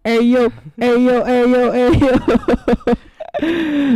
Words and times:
Eyo, 0.00 0.48
eyo, 0.80 1.16
eyo, 1.28 1.62
eyo. 1.76 2.14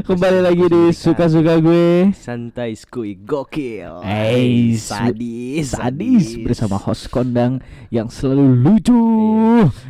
Kembali 0.04 0.40
lagi 0.40 0.64
di 0.68 0.82
suka-suka 0.92 1.56
gue. 1.60 2.12
Santai 2.12 2.76
skui 2.76 3.16
gokil. 3.16 4.04
Eh, 4.04 4.76
sadis, 4.76 5.72
sadis 5.72 6.36
bersama 6.44 6.76
host 6.76 7.08
kondang 7.08 7.60
yang 7.88 8.12
selalu 8.12 8.52
lucu 8.52 9.00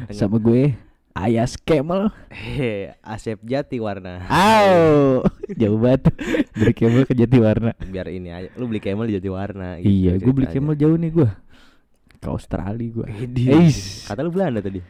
Iya. 0.06 0.14
sama 0.14 0.38
gue 0.38 0.75
Ayas 1.14 1.54
Kemal. 1.54 2.10
Hehe, 2.26 2.98
Asep 2.98 3.38
Jati 3.46 3.78
warna. 3.78 4.26
Aw, 4.26 5.22
jauh 5.46 5.78
banget 5.78 6.10
dari 6.50 6.74
Kemal 6.74 7.06
ke 7.06 7.14
Jatiwarna. 7.14 7.70
Biar 7.86 8.10
ini 8.10 8.34
aja. 8.34 8.50
Lu 8.58 8.66
beli 8.66 8.82
Camel 8.82 9.06
di 9.06 9.14
Jati 9.22 9.30
warna. 9.30 9.78
Iya, 9.78 10.18
gue 10.18 10.34
beli. 10.34 10.50
Kemal 10.50 10.74
jauh 10.74 10.98
nih 10.98 11.14
gue 11.14 11.30
ke 12.19 12.27
Australia 12.27 12.91
gue. 12.91 13.06
Eis. 13.46 14.10
Kata 14.10 14.27
lu 14.27 14.34
Belanda 14.34 14.58
tadi. 14.58 14.82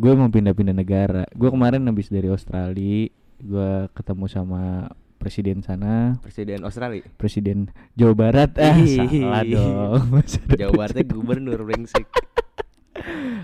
Gue 0.00 0.12
mau 0.16 0.32
pindah-pindah 0.32 0.72
negara. 0.72 1.28
Gue 1.36 1.52
kemarin 1.52 1.84
habis 1.84 2.08
dari 2.08 2.32
Australia, 2.32 3.12
gue 3.36 3.70
ketemu 3.92 4.24
sama 4.32 4.88
presiden 5.20 5.60
sana, 5.60 6.16
Presiden 6.24 6.64
Australia. 6.64 7.04
presiden 7.20 7.68
Jawa 7.92 8.16
Barat. 8.16 8.56
Ah, 8.56 8.80
salah 8.80 9.44
dong. 9.44 10.24
Jawa 10.60 10.72
Baratnya 10.72 11.04
gubernur 11.04 11.68
brengsek. 11.68 12.08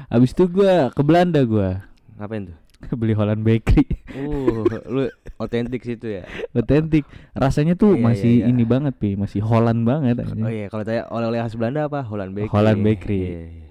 Habis 0.08 0.32
itu 0.32 0.48
gue 0.48 0.88
ke 0.96 1.02
Belanda 1.04 1.44
gue 1.44 1.91
Ngapain 2.22 2.42
tuh? 2.46 2.56
beli 3.00 3.14
Holland 3.14 3.42
Bakery. 3.42 3.82
Uh, 4.14 4.62
lu 4.86 5.02
otentik 5.36 5.82
situ 5.82 6.06
ya. 6.08 6.22
Otentik. 6.54 7.02
Rasanya 7.32 7.74
tuh 7.74 7.94
Iya, 7.94 8.02
masih 8.04 8.32
iya, 8.32 8.44
iya. 8.46 8.50
ini 8.50 8.62
banget, 8.62 8.94
Pi. 8.94 9.14
Masih 9.14 9.42
Holland 9.42 9.82
banget. 9.82 10.22
Oh 10.22 10.46
iya, 10.46 10.66
kalau 10.66 10.82
tanya 10.82 11.06
oleh-oleh 11.10 11.38
khas 11.40 11.54
Belanda 11.54 11.86
apa? 11.86 12.02
Holland 12.02 12.30
Bakery. 12.32 12.50
Holland 12.50 12.80
Bakery. 12.80 13.20
Iya, 13.20 13.40
iya. 13.42 13.66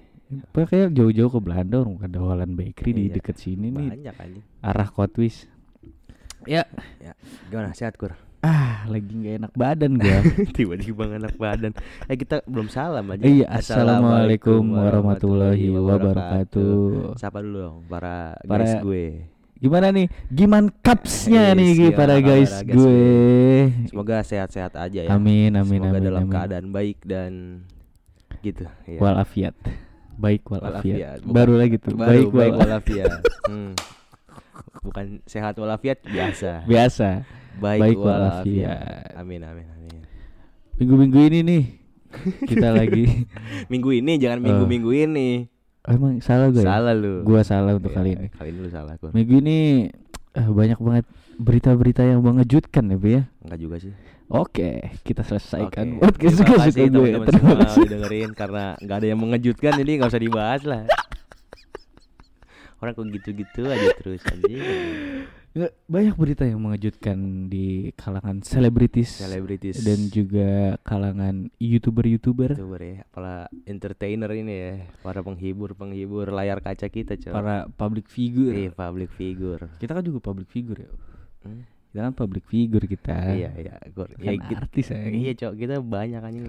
Pakai 0.48 0.88
jauh-jauh 0.88 1.28
ke 1.28 1.40
Belanda 1.40 1.80
orang 1.80 2.00
ada 2.00 2.16
Holland 2.16 2.56
Bakery 2.56 2.90
di 2.90 3.04
Iya. 3.06 3.14
deket 3.16 3.36
sini 3.36 3.68
nih 3.68 3.88
Banyak 3.92 4.16
aja. 4.16 4.40
arah 4.60 4.88
Kotwis. 4.88 5.44
Ya, 6.44 6.64
Ya, 6.98 7.12
gimana 7.48 7.72
sehat 7.72 7.96
kur? 7.96 8.16
Ah 8.42 8.82
lagi 8.90 9.06
nggak 9.14 9.34
enak 9.38 9.52
badan 9.54 9.92
gua. 10.02 10.18
Tiba-tiba 10.58 11.02
nggak 11.06 11.20
enak 11.22 11.36
badan. 11.38 11.72
Eh 12.10 12.16
kita 12.18 12.42
belum 12.50 12.66
salam 12.66 13.06
aja. 13.06 13.22
iya, 13.22 13.46
assalamualaikum 13.46 14.66
warahmatullahi 14.74 15.70
wabarakatuh. 15.70 17.14
Sapa 17.22 17.38
dulu 17.38 17.58
dong 17.62 17.78
para, 17.86 18.34
Para- 18.42 18.66
guys 18.66 18.74
gue. 18.82 19.30
Gimana 19.62 19.94
nih? 19.94 20.10
Gimana 20.26 20.74
capsnya 20.82 21.54
Yes, 21.54 21.58
nih 21.62 21.70
Gi, 21.70 21.78
gimana 21.86 21.98
para 22.02 22.14
guys 22.18 22.50
guys 22.66 22.74
gue? 22.74 23.06
Semoga 23.86 24.16
sehat-sehat 24.26 24.74
aja 24.74 25.06
ya. 25.06 25.10
Amin, 25.14 25.54
amin, 25.54 25.78
Semoga 25.78 26.02
amin, 26.02 26.08
dalam 26.10 26.24
amin. 26.26 26.34
keadaan 26.34 26.66
baik 26.74 26.98
dan 27.06 27.62
gitu. 28.42 28.66
Iya. 28.90 28.98
Walafiat. 28.98 29.54
Baik 30.18 30.42
walafiat. 30.50 30.98
Walafiat. 30.98 31.18
Baru 31.30 31.54
lagi 31.54 31.78
tuh. 31.78 31.94
Baru, 31.94 32.10
baik, 32.10 32.26
baik 32.34 32.52
walafiat. 32.58 33.10
walafiat. 33.14 33.46
Hmm. 33.46 33.72
Bukan 34.82 35.06
sehat 35.30 35.54
walafiat 35.54 36.02
biasa. 36.10 36.66
Biasa. 36.66 37.22
Baik, 37.58 37.80
Baik 37.80 37.96
walafiat. 37.98 39.12
Amin 39.14 39.40
amin 39.40 39.66
amin. 39.68 40.00
Minggu-minggu 40.74 41.20
ini 41.26 41.38
nih 41.42 41.64
kita 42.44 42.68
lagi 42.76 43.24
Minggu 43.66 43.90
ini 43.94 44.16
jangan 44.16 44.40
minggu-minggu 44.40 44.90
ini. 44.92 45.48
emang 45.82 46.20
salah 46.20 46.48
gue. 46.48 46.60
ya? 46.60 46.68
Salah 46.68 46.94
lu. 46.94 47.22
Gua 47.22 47.42
salah 47.42 47.74
untuk 47.74 47.90
Iya, 47.90 47.98
kali 47.98 48.10
ini. 48.12 48.26
Kali 48.30 48.48
ini 48.50 48.58
lu 48.60 48.70
salah, 48.70 48.94
Kur. 48.96 49.10
Minggu 49.10 49.34
ini 49.38 49.58
eh, 50.32 50.48
banyak 50.48 50.78
banget 50.78 51.04
berita-berita 51.34 52.02
yang 52.02 52.20
mengejutkan 52.20 52.86
ya, 52.86 52.96
Bu 52.96 53.08
ya. 53.10 53.22
Enggak 53.42 53.58
juga 53.58 53.76
sih. 53.78 53.92
Oke, 54.28 54.70
kita 55.02 55.20
selesaikan 55.22 55.98
Oke. 55.98 56.08
podcast 56.08 56.36
Terima 56.38 56.56
kasih 56.56 56.84
gue. 56.86 57.08
teman-teman 57.12 57.28
semua 57.28 57.52
udah 57.52 57.68
dengerin 57.84 58.30
karena 58.32 58.64
nggak 58.78 58.96
ada 58.96 59.06
yang 59.06 59.20
mengejutkan 59.20 59.72
jadi 59.76 59.90
nggak 59.98 60.10
usah 60.10 60.22
dibahas 60.22 60.62
lah. 60.64 60.82
Orang 62.80 62.92
kok 62.94 63.06
gitu-gitu 63.12 63.62
aja 63.64 63.88
terus 63.94 64.22
anjing. 64.24 64.62
Nggak, 65.52 65.72
banyak 65.84 66.16
berita 66.16 66.44
yang 66.48 66.64
mengejutkan 66.64 67.18
di 67.52 67.92
kalangan 67.92 68.40
selebritis 68.40 69.20
Selebritis 69.20 69.84
dan 69.84 70.08
juga 70.08 70.80
kalangan 70.80 71.52
youtuber-youtuber, 71.60 72.56
youtuber 72.56 72.80
ya, 72.80 73.04
para 73.12 73.52
entertainer 73.68 74.32
ini 74.32 74.54
ya, 74.56 74.72
para 75.04 75.20
penghibur-penghibur 75.20 76.32
layar 76.32 76.64
kaca 76.64 76.88
kita, 76.88 77.20
coy. 77.20 77.36
para 77.36 77.68
public 77.68 78.08
figure. 78.08 78.56
Iya, 78.56 78.72
public 78.72 79.12
figure. 79.12 79.68
Kita 79.76 79.92
kan 79.92 80.00
juga 80.00 80.24
public 80.24 80.48
figure 80.48 80.88
ya. 80.88 80.92
Hmm? 81.44 81.68
Kita 81.92 82.00
kan 82.02 82.14
public 82.14 82.44
figure 82.46 82.82
kita. 82.82 83.12
Iya, 83.30 83.50
iya. 83.54 83.74
Kan 83.86 84.08
Ya, 84.16 84.32
kita- 84.34 84.58
artis 84.58 84.86
ya. 84.88 84.98
Iya, 85.04 85.32
Cok, 85.36 85.52
kita 85.54 85.74
banyak 85.78 86.20
anjing 86.20 86.48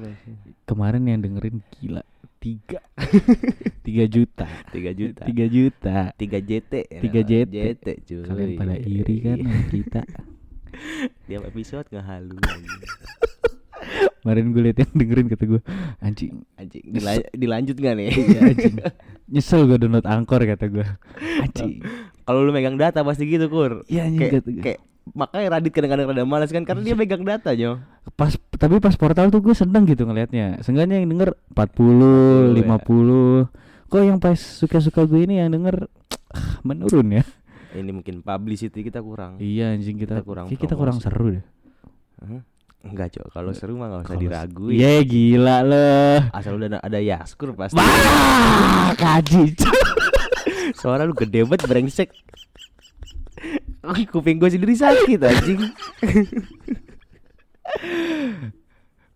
Kemarin 0.64 1.04
yang 1.04 1.20
dengerin 1.20 1.60
gila 1.74 2.00
tiga 2.40 2.80
tiga 3.88 4.04
juta 4.06 4.44
3 4.70 4.92
juta. 4.92 5.24
tiga 5.24 5.46
juta 5.48 5.96
3 6.14 6.40
JT. 6.42 6.74
ya, 6.86 7.00
3 7.00 7.24
JT. 7.24 7.54
JT, 7.54 7.86
cuy. 8.04 8.20
kalian 8.22 8.50
pada 8.54 8.76
iri 8.78 9.16
kan 9.22 9.38
Iya. 9.38 9.56
kita 9.70 10.02
Tiap 11.28 11.44
episode 11.46 11.88
ngehalu 11.88 12.36
anjing. 12.36 12.84
kemarin 14.18 14.46
gue 14.50 14.62
liat 14.62 14.78
yang 14.78 14.92
dengerin 14.94 15.28
kata 15.30 15.44
gue 15.46 15.62
anjing 16.00 16.34
Anjing, 16.56 16.84
dila- 16.86 17.30
dilanjut 17.32 17.76
gak 17.78 17.96
nih? 17.96 18.12
iya 18.12 18.40
anjing 18.46 18.76
nyesel 19.26 19.64
gue 19.64 19.78
download 19.78 20.04
angkor 20.06 20.40
kata 20.42 20.66
gue 20.68 20.88
anjing 21.42 21.80
Kalau 22.24 22.40
lu 22.40 22.52
megang 22.52 22.76
data 22.76 23.00
pasti 23.02 23.24
gitu, 23.26 23.48
Kur. 23.48 23.84
iya 23.86 24.04
anjing 24.04 24.20
gue 24.22 24.40
kayak 24.60 24.80
makanya 25.06 25.48
Radit 25.54 25.70
kadang-kadang 25.70 26.08
rada 26.08 26.24
malas 26.24 26.48
kan 26.48 26.64
karena 26.64 26.80
dia 26.82 26.96
megang 26.96 27.22
data, 27.22 27.52
Jo. 27.52 27.84
pas 28.14 28.32
tapi 28.54 28.80
pas 28.80 28.96
portal 28.96 29.28
tuh 29.28 29.40
gue 29.40 29.52
seneng 29.52 29.84
gitu 29.84 30.04
ngelihatnya 30.04 30.60
seenggaknya 30.60 30.98
yang 30.98 31.12
denger 31.12 31.36
40 31.52 32.56
ya. 32.56 32.72
50 32.80 33.52
kok 33.90 34.00
yang 34.00 34.18
pas 34.18 34.40
suka-suka 34.40 35.04
gue 35.04 35.22
ini 35.22 35.38
yang 35.38 35.52
denger 35.52 35.92
ah, 36.30 36.58
menurun 36.62 37.10
ya 37.14 37.24
Ini 37.74 37.90
mungkin 37.92 38.22
publicity 38.22 38.80
kita 38.82 39.00
kurang. 39.00 39.36
iya 39.38 39.72
anjing 39.72 39.98
kita 39.98 40.18
Kita 40.18 40.24
kurang 40.24 40.46
kayak 40.46 40.62
kita 40.62 40.74
kurang 40.74 40.98
seru 40.98 41.34
deh 41.34 41.46
Hah? 42.22 42.42
Enggak, 42.84 43.16
Cok. 43.16 43.32
Kalau 43.32 43.52
seru 43.52 43.74
mah 43.74 43.88
gak 43.90 44.06
usah 44.06 44.20
diraguin. 44.20 44.76
iya 44.76 45.00
gila 45.02 45.64
loh 45.64 46.20
Asal 46.32 46.56
udah 46.56 46.78
ada 46.78 47.00
Yaskur 47.00 47.56
pasti. 47.56 47.76
Wah, 47.76 48.92
kaji. 48.94 49.56
Suara 50.74 51.04
lu 51.04 51.12
gede 51.14 51.44
banget 51.44 51.64
brengsek. 51.64 52.12
Kuping 53.84 54.40
gue 54.40 54.50
sendiri 54.50 54.74
sakit 54.74 55.20
anjing. 55.20 55.60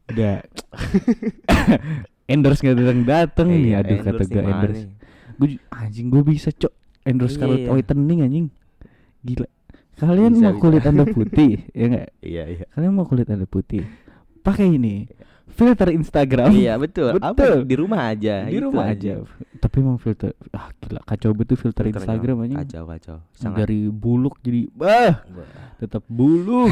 Udah. 0.07 0.43
endorse 2.27 2.59
nggak 2.59 2.75
datang 2.75 3.01
datang 3.07 3.47
nih, 3.47 3.71
Iya, 3.71 3.75
aduh 3.83 3.97
kata 4.03 4.23
gue 4.27 4.43
endorse. 4.43 4.83
Gue 5.39 5.47
anjing 5.71 6.07
gue 6.11 6.21
bisa 6.27 6.49
cok 6.51 6.73
endorse 7.07 7.35
Iya, 7.35 7.39
Scarlett 7.39 7.63
iya. 7.63 7.71
Whitening 7.71 8.19
anjing. 8.23 8.45
Gila. 9.23 9.47
Kalian 9.97 10.31
Bisa, 10.35 10.43
mau 10.45 10.53
bisa. 10.53 10.61
kulit 10.61 10.83
anda 10.85 11.05
putih, 11.09 11.51
ya 11.79 11.85
enggak? 11.89 12.07
Iya, 12.21 12.43
iya. 12.53 12.65
Kalian 12.69 12.93
mau 12.93 13.05
kulit 13.09 13.27
anda 13.31 13.47
putih? 13.49 13.81
Pakai 14.45 14.69
ini 14.69 15.09
filter 15.51 15.89
Instagram. 15.95 16.51
Iya, 16.53 16.73
betul. 16.75 17.17
Apa 17.17 17.33
Betul. 17.33 17.59
di 17.65 17.75
rumah 17.75 18.01
aja. 18.11 18.45
Di 18.45 18.57
itu 18.59 18.63
rumah 18.67 18.85
aja. 18.91 19.23
Tapi 19.57 19.75
emang 19.81 19.97
filter 19.97 20.35
ah 20.53 20.69
gila 20.77 21.01
kacau 21.01 21.33
betul 21.33 21.57
filter 21.57 21.87
Filternya 21.87 22.03
Instagram 22.03 22.35
anjing. 22.45 22.59
Kacau, 22.61 22.83
kacau. 22.85 23.17
Dari 23.55 23.79
buluk 23.89 24.37
jadi 24.43 24.69
bah, 24.75 25.25
tetap 25.81 26.03
buluk. 26.05 26.71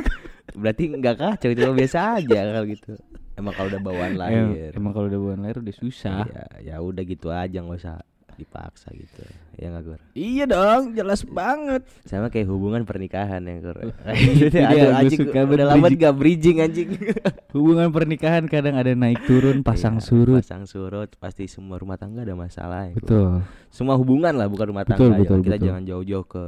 Berarti 0.60 0.86
enggak 0.86 1.18
kacau, 1.18 1.50
cuma 1.50 1.74
biasa 1.74 1.98
aja 2.22 2.40
kalau 2.54 2.66
gitu. 2.70 2.92
Emang 3.34 3.52
kalau 3.58 3.68
udah 3.74 3.82
bawaan 3.82 4.14
lahir. 4.14 4.70
emang 4.78 4.94
kalau 4.94 5.10
udah 5.10 5.20
bawaan 5.20 5.40
lahir 5.42 5.58
udah 5.58 5.74
susah. 5.74 6.22
Ya, 6.30 6.44
ya 6.62 6.76
udah 6.78 7.02
gitu 7.02 7.34
aja 7.34 7.58
nggak 7.58 7.80
usah 7.82 7.98
dipaksa 8.36 8.90
gitu. 8.90 9.22
Ya 9.54 9.70
nggak 9.70 9.82
Gur? 9.84 10.00
Iya 10.12 10.44
dong, 10.44 10.92
jelas 10.92 11.22
banget. 11.22 11.82
Sama 12.02 12.26
kayak 12.26 12.46
hubungan 12.46 12.82
pernikahan 12.82 13.40
ya 13.40 13.56
Gur. 13.58 13.78
Dia, 14.52 14.66
Aduh, 14.66 14.78
gua 14.80 14.98
anjing, 14.98 15.20
udah 15.30 15.66
lama 15.68 15.86
gak 15.90 16.14
bridging 16.14 16.58
anjing. 16.58 16.88
Hubungan 17.54 17.88
pernikahan 17.88 18.44
kadang 18.44 18.74
ada 18.74 18.90
naik 18.92 19.22
turun, 19.24 19.62
pasang 19.62 19.98
Iya, 19.98 20.04
surut. 20.04 20.40
Pasang 20.42 20.66
surut 20.66 21.10
pasti 21.16 21.46
semua 21.46 21.78
rumah 21.78 21.94
tangga 21.94 22.22
ada 22.22 22.34
masalah 22.34 22.90
ya. 22.90 22.94
Betul. 22.94 23.46
Semua 23.70 23.94
hubungan 23.94 24.34
lah 24.34 24.46
bukan 24.46 24.66
rumah 24.70 24.82
Betul, 24.82 25.14
tangga. 25.14 25.22
betul, 25.22 25.30
Jangan- 25.30 25.44
kita 25.44 25.54
betul. 25.54 25.66
jangan 25.66 25.82
jauh-jauh 25.84 26.26
ke 26.26 26.44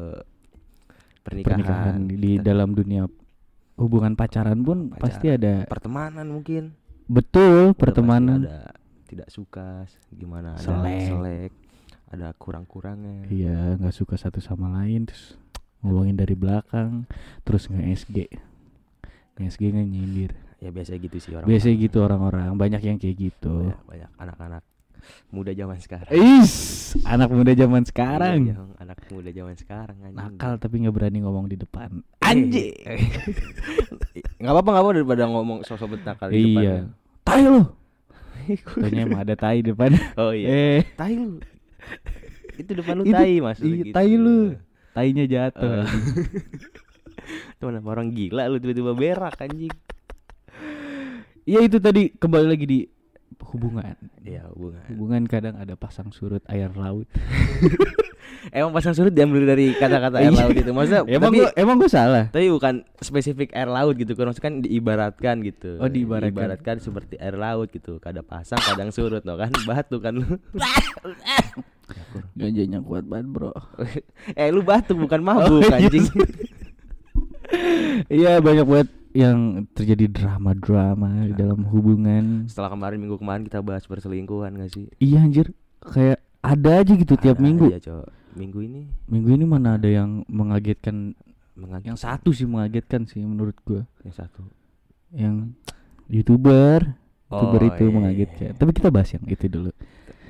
pernikahan. 1.22 1.58
Pernikahan 1.58 1.96
di 2.08 2.32
Kita- 2.34 2.44
dalam 2.44 2.69
dunia 2.70 3.02
hubungan 3.76 4.12
pacaran 4.14 4.58
pun 4.61 4.88
Pacaran. 4.88 5.02
pasti 5.02 5.26
ada 5.28 5.55
pertemanan 5.66 6.26
mungkin. 6.26 6.75
betul 7.06 7.70
pertemanan. 7.72 8.43
ada 8.43 8.75
tidak 9.06 9.28
suka 9.28 9.87
gimana 10.11 10.58
ada 10.58 10.64
Selek. 10.64 11.52
Ada 12.08 12.31
kurang-kurangnya 12.35 13.26
Iya, 13.26 13.75
nggak 13.76 13.93
suka 13.93 14.14
satu 14.14 14.38
sama 14.38 14.70
lain 14.76 15.05
terus 15.05 15.35
ngomongin 15.81 16.14
dari 16.14 16.32
belakang, 16.32 17.05
terus 17.43 17.67
nge 17.67 17.82
SG. 17.97 18.17
Nge 19.35 19.47
SG 19.49 19.62
nggak 19.69 19.87
nyindir. 19.87 20.32
ya 20.56 20.73
biasa 20.73 20.97
gitu 20.97 21.20
sih 21.20 21.32
orang 21.32 21.47
Biasanya 21.47 21.76
gitu 21.79 21.99
orang-orang, 22.00 22.49
banyak 22.55 22.81
yang 22.81 22.97
kayak 22.97 23.17
gitu. 23.20 23.55
banyak, 23.69 23.81
banyak 23.85 24.11
anak-anak 24.17 24.62
muda 25.31 25.53
zaman 25.53 25.79
sekarang 25.79 26.11
Is, 26.11 26.53
anak 27.05 27.31
muda 27.31 27.53
zaman 27.53 27.82
sekarang. 27.85 28.38
Iya, 28.43 28.55
yang 28.56 28.70
anak 28.76 28.99
muda 29.06 29.31
zaman 29.31 29.55
sekarang 29.55 29.97
anjing. 30.00 30.19
Nakal 30.19 30.52
tapi 30.56 30.75
nggak 30.82 30.94
berani 30.97 31.19
ngomong 31.23 31.47
di 31.47 31.56
depan. 31.56 32.02
anjing 32.19 32.75
nggak 34.41 34.52
apa-apa 34.52 34.69
nggak 34.69 34.82
apa 34.82 34.91
daripada 34.93 35.23
ngomong 35.26 35.59
sosok 35.62 35.94
nakal 36.00 36.29
di 36.29 36.43
depan 36.43 36.59
Iya. 36.59 36.73
ya. 36.73 36.79
Tai 37.23 37.43
lo. 37.43 37.61
Taunya 38.81 39.02
emang 39.02 39.20
ada 39.23 39.35
tai 39.35 39.59
depan. 39.61 39.91
oh 40.17 40.31
iya. 40.31 40.47
Eh, 40.49 40.81
Tai 40.94 41.12
lu. 41.12 41.38
Itu 42.56 42.71
depan 42.73 42.94
lu 42.97 43.05
Itu- 43.05 43.12
tai 43.12 43.35
mas. 43.38 43.59
iya, 43.61 43.93
tai 43.93 44.12
lu. 44.15 44.56
tainya 44.93 45.25
jatuh. 45.25 45.85
Eh. 45.85 45.88
Tuh 47.59 47.69
nama 47.69 47.85
orang 47.87 48.09
gila 48.11 48.47
lu 48.47 48.56
tiba-tiba 48.56 48.93
berak 48.93 49.37
anjing. 49.38 49.73
Iya 51.43 51.61
itu 51.62 51.77
tadi 51.77 52.11
kembali 52.11 52.47
lagi 52.49 52.65
di 52.65 52.81
hubungan. 53.47 53.94
Iya 54.21 54.49
hubungan. 54.50 54.83
Hubungan 54.88 55.23
kadang 55.25 55.55
ada 55.55 55.75
pasang 55.75 56.11
surut 56.11 56.43
air 56.47 56.73
laut. 56.73 57.06
Emang 58.50 58.71
pasang 58.71 58.91
surut 58.91 59.11
diambil 59.11 59.43
dari 59.44 59.71
kata-kata 59.73 60.19
air 60.19 60.31
Iya. 60.31 60.38
laut 60.41 60.56
itu. 60.56 60.71
Maksudnya 60.71 61.03
emang 61.12 61.31
tapi 61.31 61.38
gua 61.38 61.50
emang 61.55 61.77
gua 61.77 61.91
salah. 61.91 62.25
tapi 62.31 62.47
bukan 62.49 62.75
spesifik 62.99 63.50
air 63.53 63.67
laut 63.67 63.94
gitu 63.94 64.12
kan 64.12 64.27
maksudnya 64.27 64.47
kan 64.47 64.55
diibaratkan 64.61 65.35
gitu. 65.43 65.71
Oh, 65.77 65.87
diibaratkan. 65.87 66.31
Diibaratkan 66.33 66.77
seperti 66.79 67.15
air 67.17 67.37
laut 67.37 67.69
gitu. 67.69 67.99
Kadang 67.99 68.25
pasang, 68.25 68.59
kadang 68.59 68.91
surut 68.91 69.23
no 69.23 69.37
kan. 69.37 69.50
Batu 69.62 69.99
kan 69.99 70.17
lu. 70.17 70.27
Ganjanya 72.35 72.79
kuat 72.81 73.05
banget, 73.05 73.27
Bro. 73.29 73.53
eh 74.38 74.49
lu 74.49 74.61
batuk 74.61 74.99
bukan 74.99 75.21
mabuk 75.23 75.49
Oh, 75.49 75.61
iya, 75.62 75.87
anjing. 75.87 76.06
Iya, 78.09 78.33
banyak 78.38 78.67
banget 78.67 78.88
yang 79.17 79.38
terjadi 79.73 80.12
drama-drama 80.12 81.25
di 81.25 81.35
dalam 81.35 81.65
hubungan. 81.65 82.44
Setelah 82.47 82.69
kemarin 82.69 82.99
minggu 83.00 83.17
kemarin 83.17 83.43
kita 83.43 83.62
bahas 83.62 83.87
perselingkuhan 83.87 84.53
gak 84.56 84.71
sih? 84.71 84.91
Iya 84.99 85.25
anjir, 85.25 85.55
kayak 85.81 86.21
ada 86.43 86.71
aja 86.83 86.93
gitu 86.93 87.15
tiap 87.17 87.38
Ada 87.38 87.44
minggu. 87.44 87.67
aja, 87.71 87.81
Cok. 87.81 88.06
Minggu 88.37 88.61
ini 88.61 88.83
Minggu 89.09 89.33
ini 89.33 89.44
mana 89.49 89.81
ada 89.81 89.88
yang 89.88 90.21
mengagetkan? 90.29 91.17
mengaget 91.56 91.88
Yang 91.88 92.00
satu 92.05 92.29
sih 92.37 92.44
mengagetkan 92.44 93.09
sih 93.09 93.25
menurut 93.25 93.56
gua. 93.65 93.88
yang 94.05 94.12
satu. 94.12 94.44
Yang 95.09 95.35
youtuber, 96.06 96.93
youtuber 97.33 97.61
Oh, 97.65 97.69
itu 97.73 97.83
iya. 97.83 97.94
mengagetkan. 97.97 98.50
Tapi 98.61 98.71
kita 98.77 98.93
bahas 98.93 99.09
yang 99.17 99.25
itu 99.25 99.49
dulu. 99.49 99.73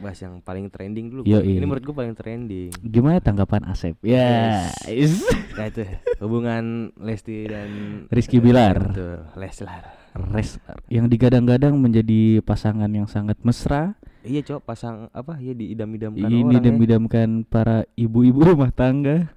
Bahas 0.07 0.23
yang 0.23 0.39
paling 0.39 0.71
trending 0.71 1.11
dulu. 1.11 1.27
Yo, 1.27 1.43
iya. 1.43 1.59
Ini 1.59 1.67
menurut 1.67 1.83
gua 1.83 2.07
paling 2.07 2.15
trending. 2.15 2.71
Gimana 2.79 3.19
tanggapan 3.19 3.67
Asep? 3.67 3.99
Ya, 4.07 4.71
Yes. 4.87 5.19
Nah 5.59 5.67
itu 5.67 5.83
hubungan 6.23 6.95
Lesti 6.95 7.51
dan 7.51 7.71
Rizky 8.07 8.39
Bilar. 8.39 8.95
Betul, 8.95 9.27
Leslar. 9.35 9.83
Res 10.17 10.57
yang 10.89 11.11
digadang-gadang 11.11 11.77
menjadi 11.77 12.41
pasangan 12.41 12.89
yang 12.89 13.05
sangat 13.05 13.37
mesra, 13.43 13.93
Iya, 14.23 14.43
Cok, 14.43 14.61
pasang 14.65 15.07
apa 15.11 15.39
ya 15.39 15.53
diidam-idamkan 15.53 16.27
ini 16.27 16.41
orang 16.41 16.51
ya. 16.51 16.59
idam-idamkan 16.63 17.29
para 17.45 17.87
ibu-ibu 17.95 18.43
rumah 18.55 18.71
tangga. 18.71 19.31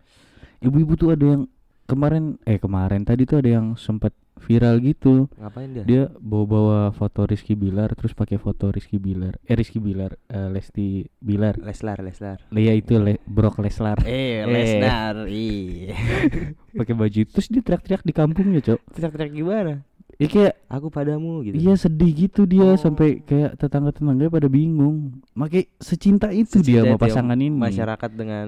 Ibu-ibu 0.61 0.93
tuh 0.95 1.09
ada 1.13 1.25
yang 1.25 1.43
kemarin 1.85 2.37
eh 2.45 2.61
kemarin 2.61 3.01
tadi 3.01 3.25
tuh 3.25 3.41
ada 3.41 3.49
yang 3.59 3.73
sempat 3.73 4.13
viral 4.39 4.79
gitu. 4.79 5.27
Ngapain 5.35 5.69
dia? 5.69 5.83
Dia 5.83 6.03
bawa-bawa 6.15 6.89
foto 6.91 7.23
Rizky 7.23 7.53
Bilar 7.53 7.93
terus 7.93 8.11
pakai 8.11 8.35
foto 8.35 8.71
Rizky 8.71 8.97
Bilar. 8.97 9.37
Eh 9.43 9.53
Rizky 9.53 9.77
Bilar, 9.77 10.15
eh, 10.25 10.47
Lesti 10.47 11.05
Bilar. 11.19 11.59
Leslar, 11.59 11.99
Leslar. 11.99 12.39
Iya 12.49 12.73
itu 12.73 12.97
le 12.97 13.19
Brock 13.23 13.59
Leslar. 13.59 13.99
Eh, 14.03 14.41
Eh. 14.41 14.47
Lesnar. 14.47 15.27
Iya. 15.27 15.95
pakai 16.79 16.93
baju 16.93 17.19
terus 17.25 17.47
dia 17.47 17.61
teriak-teriak 17.61 18.01
di 18.01 18.13
kampungnya, 18.13 18.59
Cok. 18.61 18.79
Teriak-teriak 18.95 19.31
gimana? 19.31 19.73
Ya 20.19 20.27
kayak 20.27 20.53
Aku 20.69 20.91
padamu 20.91 21.41
gitu. 21.41 21.55
Iya 21.57 21.73
sedih 21.73 22.11
gitu 22.13 22.45
dia 22.45 22.61
Oh. 22.61 22.77
sampai 22.77 23.23
kayak 23.23 23.57
tetangga-tetangga 23.57 24.29
pada 24.29 24.45
bingung. 24.45 25.17
Makai 25.33 25.65
secinta 25.79 26.29
itu 26.29 26.59
dia 26.61 26.83
Secinta 26.83 26.93
sama 26.93 26.97
itu 26.97 27.05
pasangan 27.09 27.39
ini. 27.39 27.55
Masyarakat 27.55 28.11
dengan 28.13 28.47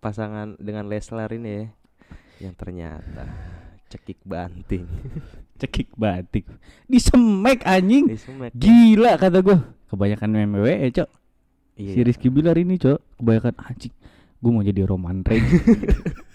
pasangan 0.00 0.46
dengan 0.60 0.84
Leslar 0.90 1.30
ini 1.32 1.48
ya. 1.48 1.64
Yang 2.40 2.54
ternyata 2.56 3.24
cekik 3.90 4.22
banting. 4.22 4.86
Cekik 5.60 5.92
batik. 5.92 6.48
Disemek 6.88 7.60
anjing. 7.68 8.08
Di 8.08 8.16
Sumet. 8.16 8.48
Gila 8.56 9.20
kata 9.20 9.44
gua. 9.44 9.60
Kebanyakan 9.92 10.56
WWE, 10.56 10.88
Cok. 10.88 11.08
Iya. 11.76 11.92
Si 11.92 11.98
Rizky 12.00 12.28
Bilar 12.32 12.56
ini, 12.56 12.80
Cok. 12.80 13.20
Kebanyakan 13.20 13.54
anjing. 13.68 13.92
Gua 14.40 14.50
mau 14.56 14.64
jadi 14.64 14.88
Roman 14.88 15.20
Reigns. 15.20 15.52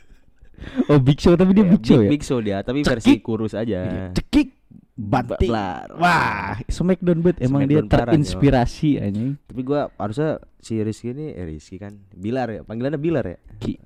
oh, 0.93 1.01
Big 1.01 1.17
Show 1.17 1.33
tapi 1.33 1.57
dia 1.57 1.65
Iya, 1.65 1.73
Big 1.73 1.81
Show 1.81 1.99
ya. 2.05 2.09
Big 2.13 2.23
Show 2.23 2.39
dia, 2.43 2.57
tapi 2.61 2.85
Cekik. 2.85 2.91
versi 2.93 3.13
kurus 3.25 3.57
Iya, 3.57 3.61
aja. 3.65 3.79
Cekik 4.13 4.49
batik. 4.93 5.49
Wah, 5.97 6.61
Smackdown 6.69 7.19
bet 7.25 7.41
emang 7.41 7.65
dia 7.65 7.81
Smackdown 7.81 7.89
parah, 7.89 8.13
terinspirasi 8.13 9.01
anjing. 9.01 9.41
Tapi 9.49 9.61
gua 9.65 9.89
harusnya 9.97 10.37
si 10.61 10.77
Rizky 10.85 11.17
ini 11.17 11.33
eh 11.33 11.49
Rizky 11.49 11.81
kan 11.81 11.97
Bilar 12.13 12.51
ya, 12.53 12.61
panggilannya 12.61 13.01
Bilar 13.01 13.25
ya. 13.25 13.37
Ki. 13.57 13.81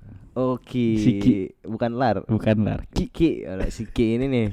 Oke. 0.48 0.86
Si 0.96 1.10
Ki. 1.16 1.34
Bukan 1.62 1.92
Lar. 1.92 2.24
Bukan 2.24 2.56
lar. 2.60 2.80
Ki 2.88 3.06
Ki, 3.06 3.44
Ada 3.44 3.68
si 3.68 3.84
Ki 3.84 4.16
ini 4.16 4.26
nih. 4.26 4.48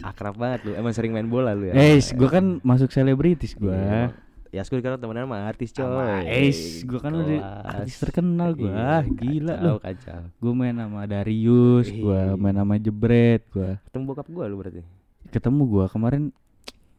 Akrab 0.00 0.34
banget 0.34 0.64
lu. 0.64 0.72
Emang 0.74 0.90
sering 0.90 1.10
main 1.10 1.24
bola 1.24 1.52
lu 1.52 1.68
ya. 1.68 1.74
Eh, 1.74 1.96
gua 2.12 2.28
kan 2.30 2.44
masuk 2.60 2.88
selebritis 2.88 3.52
Iya, 3.52 3.60
gua. 3.62 3.74
emang. 3.74 4.10
Ya, 4.52 4.60
aku 4.60 4.76
kan 4.78 5.00
temenan 5.00 5.24
sama 5.24 5.38
artis 5.42 5.72
coy. 5.72 6.20
Ais, 6.22 6.60
gua 6.82 7.00
kan 7.00 7.12
udah 7.14 7.40
artis 7.62 7.96
terkenal 7.96 8.52
gua. 8.52 8.68
Iya, 8.68 8.92
Gila 9.08 9.54
kacau, 9.54 9.64
lu. 9.64 9.74
Kacau. 9.78 10.20
Gue 10.38 10.52
main 10.52 10.76
sama 10.76 11.00
Darius, 11.04 11.88
gua 11.90 12.20
main 12.36 12.52
sama 12.52 12.74
Jebret, 12.76 13.48
gua 13.48 13.80
Ketemu 13.82 14.04
bokap 14.04 14.26
gua 14.28 14.44
lu 14.46 14.56
berarti. 14.58 14.84
ketemu 15.24 15.62
gua 15.64 15.88
kemarin 15.88 16.28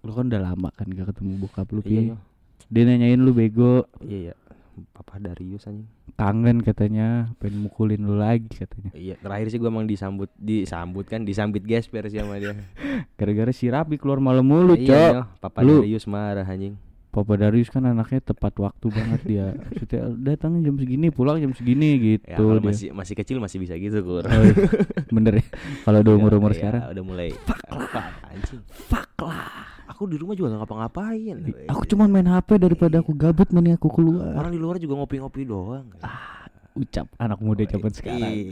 lu 0.02 0.12
kan 0.12 0.26
udah 0.26 0.42
lama 0.44 0.74
kan 0.74 0.90
gak 0.90 1.14
ketemu 1.14 1.32
bokap 1.40 1.68
lu 1.70 1.80
Iya, 1.80 1.86
Pi. 1.86 1.94
iya. 2.04 2.16
Dia 2.66 2.84
nanyain 2.84 3.22
lu 3.22 3.32
bego, 3.32 3.86
Iya, 4.02 4.18
iya. 4.20 4.34
Papa 4.90 5.18
Darius 5.18 5.64
anjing. 5.64 5.86
kangen 6.14 6.60
katanya, 6.60 7.08
pengen 7.38 7.62
mukulin 7.62 8.02
lu 8.02 8.16
lagi 8.16 8.46
katanya. 8.48 8.90
Iya, 8.92 9.16
terakhir 9.16 9.48
sih 9.48 9.58
gua 9.58 9.70
emang 9.70 9.84
disambut 9.84 10.30
disambut 10.34 11.06
kan 11.06 11.22
disambit 11.22 11.62
gesper 11.62 12.06
sih 12.06 12.18
sama 12.18 12.38
dia. 12.38 12.54
Gara-gara 13.18 13.50
si 13.50 13.68
Rapi 13.68 13.96
keluar 13.96 14.18
malam 14.18 14.44
mulu, 14.44 14.74
Iya, 14.74 14.86
Cok. 14.86 15.10
iya. 15.10 15.22
Papa 15.40 15.60
Lu- 15.60 15.82
Darius 15.82 16.06
marah 16.06 16.44
anjing. 16.44 16.78
Papa 17.10 17.34
Darius 17.36 17.70
kan 17.70 17.82
anaknya 17.84 18.22
tepat 18.24 18.58
waktu 18.58 18.90
banget 18.90 19.22
dia. 19.24 19.46
Maksudnya 19.70 20.02
datang 20.18 20.58
jam 20.60 20.74
segini, 20.76 21.10
pulang 21.10 21.38
jam 21.38 21.54
segini 21.54 21.90
gitu. 21.98 22.26
Ya, 22.26 22.38
kalau 22.38 22.58
dia. 22.58 22.66
masih 22.68 22.88
masih 22.90 23.14
kecil 23.16 23.38
masih 23.38 23.58
bisa 23.58 23.74
gitu, 23.76 24.02
Kur. 24.02 24.26
Oh, 24.26 24.34
iya. 24.34 24.56
Bener 25.10 25.34
ya. 25.38 25.46
Kalau 25.82 26.02
udah 26.02 26.14
umur-umur 26.16 26.50
Iya, 26.52 26.58
sekarang. 26.58 26.82
udah 26.90 27.04
mulai 27.06 27.30
fuck 27.46 27.62
lah 27.70 28.10
anjing. 28.28 28.62
Fuck 28.90 29.14
lah. 29.20 29.73
Aku 30.04 30.12
di 30.12 30.20
rumah 30.20 30.36
juga 30.36 30.52
gak 30.52 30.68
ngapa-ngapain. 30.68 31.36
Aku 31.72 31.88
cuma 31.88 32.12
main 32.12 32.28
HP 32.28 32.60
daripada 32.60 33.00
aku 33.00 33.16
gabut 33.16 33.48
mending 33.56 33.80
aku 33.80 33.88
keluar. 33.88 34.36
Orang 34.36 34.52
di 34.52 34.60
luar 34.60 34.76
juga 34.76 35.00
ngopi-ngopi 35.00 35.48
doang. 35.48 35.88
Ucap 36.76 37.08
anak 37.16 37.40
muda 37.40 37.64
zaman 37.64 37.88
sekarang. 37.96 38.20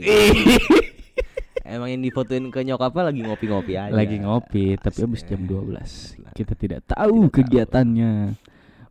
Emang 1.76 1.92
yang 1.92 2.00
difotoin 2.00 2.48
ke 2.48 2.64
nyokapnya 2.64 3.12
lagi 3.12 3.20
ngopi-ngopi 3.20 3.72
aja. 3.76 3.92
Lagi 3.92 4.16
ngopi, 4.24 4.80
tapi 4.80 4.98
habis 5.04 5.28
jam 5.28 5.44
12. 5.44 5.76
Lah. 5.76 6.32
Kita 6.32 6.56
tidak 6.56 6.88
tahu 6.88 7.28
Tidak 7.28 7.28
tahu. 7.28 7.36
kegiatannya. 7.36 8.12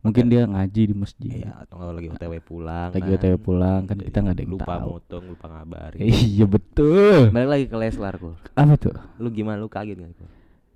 Mungkin 0.05 0.23
dia 0.29 0.45
ngaji 0.45 0.81
di 0.85 0.93
masjid. 0.93 1.41
Iya, 1.41 1.65
atau 1.65 1.81
lagi 1.89 2.13
OTW 2.13 2.33
pulang. 2.45 2.93
Lagi 2.93 3.09
kan. 3.09 3.17
OTW 3.17 3.35
pulang, 3.41 3.81
kan 3.89 3.97
kita 3.97 4.17
nggak 4.21 4.35
ada 4.37 4.43
yang 4.45 4.53
lupa 4.53 4.73
tahu. 4.77 4.85
motong, 5.01 5.23
lupa 5.33 5.45
ngabarin. 5.49 5.99
Iya 6.05 6.45
betul. 6.45 7.33
Balik 7.33 7.49
lagi 7.49 7.65
ke 7.65 7.75
Leslar, 7.81 8.13
Kur. 8.21 8.37
Apa 8.53 8.73
tuh? 8.77 8.93
Lu 9.17 9.33
gimana? 9.33 9.57
Lu 9.57 9.65
kaget 9.65 9.97
gak? 9.97 10.13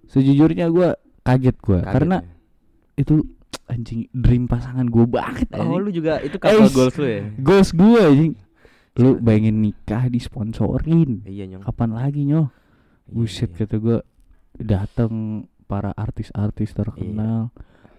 Sejujurnya 0.09 0.65
gua 0.73 0.97
kaget 1.25 1.57
gua 1.57 1.79
Kaget 1.81 1.91
karena 1.91 2.17
ya? 2.17 2.29
itu 2.95 3.15
anjing 3.65 4.05
dream 4.11 4.45
pasangan 4.45 4.85
gua 4.85 5.05
banget 5.05 5.49
Oh, 5.51 5.65
anjing. 5.65 5.81
lu 5.81 5.89
juga 5.91 6.13
itu 6.19 6.37
couple 6.37 6.61
Eh, 6.61 6.71
goals 6.71 6.95
lu 6.95 7.07
ya? 7.07 7.21
Goals 7.35 7.69
gua 7.71 8.01
anjing. 8.05 8.33
Lu 8.95 9.09
bayangin 9.17 9.59
nikah 9.59 10.07
disponsorin. 10.07 11.19
Iya, 11.23 11.43
Nyong. 11.47 11.63
Kapan 11.63 11.89
lagi 11.91 12.23
nyoh? 12.23 12.47
Iya, 12.47 13.11
Buset 13.11 13.51
iya. 13.51 13.57
kata 13.59 13.75
gua 13.77 13.99
datang 14.55 15.13
para 15.65 15.91
artis-artis 15.91 16.71
terkenal 16.71 17.49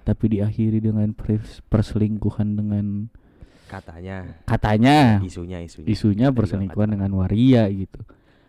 tapi 0.02 0.30
diakhiri 0.30 0.78
dengan 0.78 1.10
pers- 1.10 1.60
perselingkuhan 1.62 2.54
dengan 2.54 3.10
Katanya 3.66 4.22
katanya 4.46 5.18
isunya 5.20 5.58
isunya. 5.58 5.86
isunya 5.86 6.28
perselingkuhan 6.30 6.86
dengan 6.88 7.10
waria 7.12 7.66
gitu. 7.66 8.06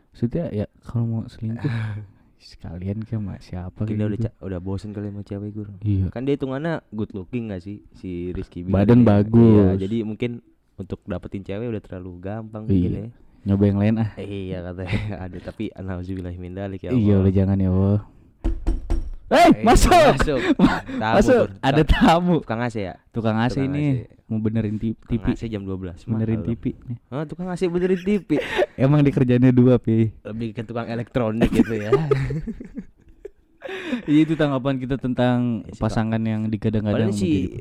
Maksudnya 0.08 0.46
ya 0.52 0.66
kalau 0.80 1.04
mau 1.04 1.24
selingkuh 1.26 1.66
sekalian 2.40 3.02
ke 3.02 3.14
sama 3.14 3.36
siapa 3.38 3.74
Mungkin 3.80 3.96
dia 3.96 4.06
udah 4.06 4.20
gitu. 4.20 4.30
udah 4.40 4.60
bosen 4.60 4.90
kali 4.90 5.08
sama 5.08 5.22
cewek 5.22 5.50
gue. 5.52 5.68
Iya. 5.82 6.06
Kan 6.10 6.24
dia 6.24 6.34
hitungannya 6.34 6.86
good 6.90 7.12
looking 7.12 7.50
gak 7.50 7.60
sih 7.60 7.82
si 7.94 8.30
Rizky 8.30 8.62
Bilar 8.62 8.84
Badan 8.84 9.00
ya? 9.00 9.06
bagus. 9.12 9.58
Iya, 9.68 9.68
jadi 9.80 9.98
mungkin 10.02 10.32
untuk 10.76 11.02
dapetin 11.04 11.42
cewek 11.42 11.68
udah 11.68 11.82
terlalu 11.82 12.12
gampang 12.20 12.64
mungkin 12.64 12.92
Iya. 12.92 13.02
ya. 13.04 13.10
Nyoba 13.44 13.64
yang 13.66 13.80
lain 13.80 13.96
ah. 13.98 14.10
Iya 14.16 14.58
katanya 14.62 15.00
ada 15.26 15.38
tapi 15.40 15.64
anauzubillahi 15.72 16.38
min 16.38 16.54
dalik 16.54 16.82
ya 16.82 16.90
Iya 16.90 17.16
udah 17.18 17.32
jangan 17.32 17.58
ya 17.58 17.70
Allah. 17.70 18.02
Hei, 19.28 19.44
Eh, 19.44 19.60
masuk. 19.60 19.92
Masuk. 20.16 20.40
Tamu, 21.04 21.16
Masuk. 21.20 21.46
Ada 21.60 21.84
tamu. 21.84 22.36
tukang 22.40 22.64
AC 22.64 22.80
ya? 22.82 22.96
Tukang 23.12 23.36
AC 23.36 23.60
Tukang 23.60 23.68
ini 23.70 23.84
mau 24.24 24.40
benerin 24.40 24.76
ti- 24.76 24.96
Tukang 24.96 25.20
TV. 25.20 25.36
AC 25.36 25.42
jam 25.48 25.64
12. 25.64 26.08
Benerin. 26.08 26.40
TV. 26.44 26.64
nih. 26.80 26.98
Oh, 27.12 27.24
tukang 27.24 27.48
AC 27.48 27.68
benerin 27.68 28.00
TV. 28.00 28.40
Emang 28.78 29.02
dikerjainnya 29.02 29.50
dua, 29.50 29.82
Pi. 29.82 30.14
Lebih 30.22 30.54
ke 30.54 30.62
tukang 30.62 30.86
elektronik 30.86 31.50
gitu 31.50 31.74
ya. 31.74 31.92
Iya 34.08 34.24
itu 34.24 34.40
tanggapan 34.40 34.80
kita 34.80 34.96
tentang 34.96 35.68
Ya, 35.68 35.76
si 35.76 35.82
pasangan 35.82 36.22
yang 36.24 36.48
digadang-gadang 36.48 37.12
si 37.12 37.60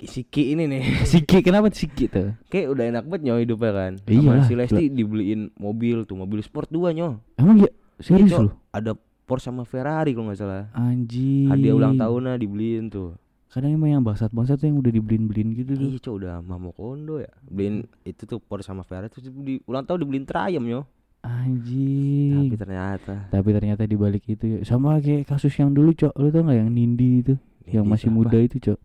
si 0.00 0.24
Ki 0.24 0.56
ini 0.56 0.64
nih 0.64 0.82
Siki 1.10 1.44
kenapa 1.44 1.68
Siki 1.68 2.08
tuh? 2.08 2.32
kayak 2.48 2.72
udah 2.72 2.84
enak 2.88 3.04
banget 3.04 3.22
nyoy 3.28 3.44
hidupnya 3.44 3.70
kan. 3.70 3.92
Sama 4.00 4.48
si 4.48 4.54
Lesti 4.56 4.84
dibeliin 4.88 5.52
mobil 5.54 6.08
tuh, 6.08 6.16
mobil 6.16 6.40
sport 6.40 6.72
dua 6.72 6.96
nyoh. 6.96 7.20
Emang 7.36 7.60
ya 7.60 7.70
serius 8.00 8.32
Iya, 8.32 8.48
lu? 8.48 8.50
Ada 8.72 8.92
Porsche 9.22 9.52
sama 9.52 9.62
Ferrari 9.62 10.16
kalau 10.16 10.32
nggak 10.32 10.40
salah. 10.40 10.72
Anjing. 10.72 11.52
Hadiah 11.52 11.74
ulang 11.76 11.94
tahunnya 11.94 12.34
dibeliin 12.34 12.88
tuh. 12.88 13.14
Kadang 13.52 13.76
emang 13.76 13.90
yang 13.92 14.02
bangsat-bangsat 14.02 14.56
tuh 14.56 14.66
yang 14.66 14.80
udah 14.80 14.88
dibeliin-beliin 14.88 15.52
gitu 15.52 15.76
tuh. 15.76 15.88
Iya 15.92 15.98
cok 16.00 16.14
udah 16.16 16.34
mamo 16.40 16.72
kondo 16.72 17.20
ya. 17.20 17.28
Beliin 17.44 17.84
itu 18.02 18.24
tuh 18.24 18.40
Porsche 18.40 18.64
sama 18.64 18.80
Ferrari 18.80 19.12
Terus 19.12 19.28
di 19.28 19.60
ulang 19.68 19.84
tahun 19.84 20.08
dibeliin 20.08 20.24
Triumph 20.24 20.66
yo. 20.66 20.80
Anjing. 21.22 22.48
Tapi 22.50 22.56
ternyata. 22.56 23.14
Tapi 23.28 23.48
ternyata 23.52 23.82
dibalik 23.84 24.24
itu 24.26 24.44
ya 24.56 24.58
sama 24.64 24.96
kayak 24.98 25.28
kasus 25.28 25.52
yang 25.54 25.70
dulu 25.70 25.92
cok. 25.92 26.16
Lu 26.16 26.32
tau 26.32 26.42
nggak 26.42 26.58
yang 26.64 26.70
Nindi 26.72 27.10
itu? 27.20 27.34
Yang 27.68 27.84
Nindi 27.84 27.92
masih 27.92 28.08
siapa? 28.08 28.16
muda 28.16 28.38
itu 28.40 28.56
cok. 28.58 28.80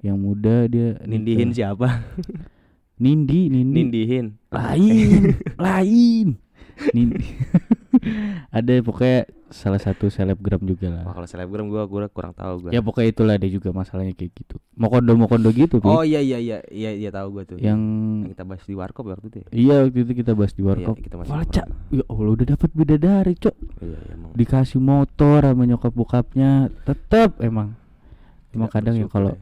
Yang 0.00 0.16
muda 0.18 0.56
dia 0.66 0.88
Nindihin 1.10 1.48
nikah. 1.52 1.54
siapa? 1.54 1.88
Nindi 2.96 3.40
Nindi. 3.52 3.74
Nindihin. 3.76 4.26
Lain. 4.48 5.22
Lain. 5.68 6.28
Nindi 6.90 7.22
ada 8.50 8.72
pokoknya 8.80 9.20
salah 9.48 9.78
satu 9.78 10.06
selebgram 10.06 10.58
juga 10.60 10.90
lah 10.90 11.02
Wah 11.02 11.14
kalau 11.14 11.24
selebgram 11.24 11.66
gua 11.66 11.84
gua 11.84 12.06
kurang 12.06 12.32
tahu 12.32 12.66
gua. 12.66 12.70
ya 12.70 12.80
pokoknya 12.80 13.08
itulah 13.08 13.34
dia 13.36 13.48
juga 13.48 13.70
masalahnya 13.70 14.12
kayak 14.12 14.34
gitu 14.34 14.56
mau 14.74 14.88
kondo 14.88 15.12
mau 15.12 15.26
kondo 15.26 15.48
gitu. 15.48 15.78
Oh 15.80 16.02
iya 16.02 16.18
iya 16.18 16.36
iya 16.36 16.58
iya 16.66 16.90
iya 16.92 17.08
tahu 17.08 17.28
gua 17.32 17.44
tuh. 17.44 17.56
yang 17.56 17.78
Yang 18.20 18.32
kita 18.32 18.42
bahas 18.44 18.62
di 18.62 18.74
warkop 18.74 19.04
waktu 19.06 19.26
itu 19.28 19.38
ya. 19.38 19.46
iya 19.50 19.76
waktu 19.82 19.98
itu 20.00 20.12
kita 20.16 20.32
bahas 20.32 20.52
di 20.52 20.62
warkop 20.62 20.94
Iya, 20.94 21.02
kita 21.02 21.14
masih 21.16 21.30
Wah. 21.30 21.44
Cak, 21.46 21.66
ya 21.88 22.04
Allah 22.04 22.30
udah 22.32 22.46
dapat 22.48 22.70
bidadari 22.72 23.32
cok 23.36 23.56
Iya 23.78 23.86
iya 23.86 23.98
emang. 24.12 24.30
dikasih 24.32 24.80
motor 24.80 25.40
sama 25.40 25.62
nyokap 25.64 25.92
bokapnya 25.92 26.50
tetep 26.82 27.30
emang 27.38 27.78
emang 28.50 28.66
Tidak 28.66 28.74
kadang 28.74 28.96
ya 28.96 29.06
kalau 29.06 29.32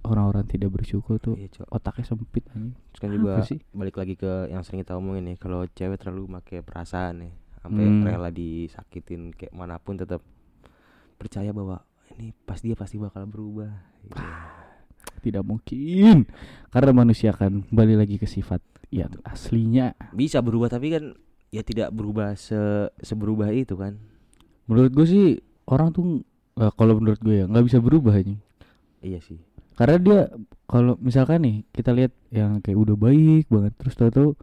orang-orang 0.00 0.46
tidak 0.46 0.70
bersyukur 0.72 1.18
tuh 1.18 1.36
Iya, 1.36 1.62
otaknya 1.68 2.04
sempit 2.04 2.42
anjing 2.50 2.74
Terus 2.88 2.98
kan 2.98 3.10
juga 3.12 3.32
sih? 3.44 3.58
balik 3.70 3.94
lagi 3.94 4.14
ke 4.14 4.48
yang 4.48 4.62
sering 4.62 4.80
kita 4.80 4.94
omongin 4.94 5.26
nih 5.26 5.36
kalau 5.36 5.62
cewek 5.68 5.94
terlalu 5.96 6.26
pakai 6.34 6.58
perasaan 6.60 7.14
nih 7.20 7.32
sampai 7.58 7.84
Hmm. 7.84 8.02
rela 8.02 8.28
disakitin 8.28 9.30
kayak 9.30 9.50
mana 9.50 9.76
pun 9.76 9.94
tetap 9.94 10.22
percaya 11.14 11.50
bahwa 11.50 11.82
ini 12.12 12.32
pas 12.40 12.58
dia 12.58 12.72
pasti 12.72 12.96
bakal 12.96 13.24
berubah. 13.24 13.70
Iya. 14.04 14.56
tidak 15.18 15.42
mungkin 15.42 16.30
karena 16.68 16.90
manusia 16.92 17.30
akan 17.30 17.66
kembali 17.66 17.94
lagi 17.96 18.16
ke 18.16 18.24
sifat 18.24 18.62
yang 18.88 19.10
aslinya 19.22 19.90
Bisa 20.08 20.38
berubah 20.38 20.68
tapi 20.68 20.88
kan 20.88 21.10
ya 21.48 21.60
tidak 21.60 21.90
berubah 21.90 22.32
se 22.32 22.54
seberubah 22.96 23.50
itu 23.50 23.74
kan. 23.74 23.98
menurut 24.64 24.92
gue 24.92 25.04
sih 25.04 25.26
orang 25.66 25.90
tuh 25.90 26.22
eh, 26.54 26.70
kalau 26.72 26.96
menurut 26.96 27.18
gue 27.18 27.34
ya 27.36 27.44
nggak 27.44 27.66
bisa 27.66 27.78
berubah 27.78 28.14
anjing 28.14 28.38
Iya 29.00 29.18
sih. 29.18 29.42
karena 29.74 29.96
dia 29.96 30.20
kalau 30.64 30.94
misalkan 30.96 31.40
nih 31.40 31.56
kita 31.68 31.90
lihat 31.90 32.12
yang 32.28 32.58
kayak 32.58 32.78
udah 32.78 32.94
baik 32.96 33.46
banget 33.48 33.72
terus 33.76 33.94
tahu-tahu 33.94 34.38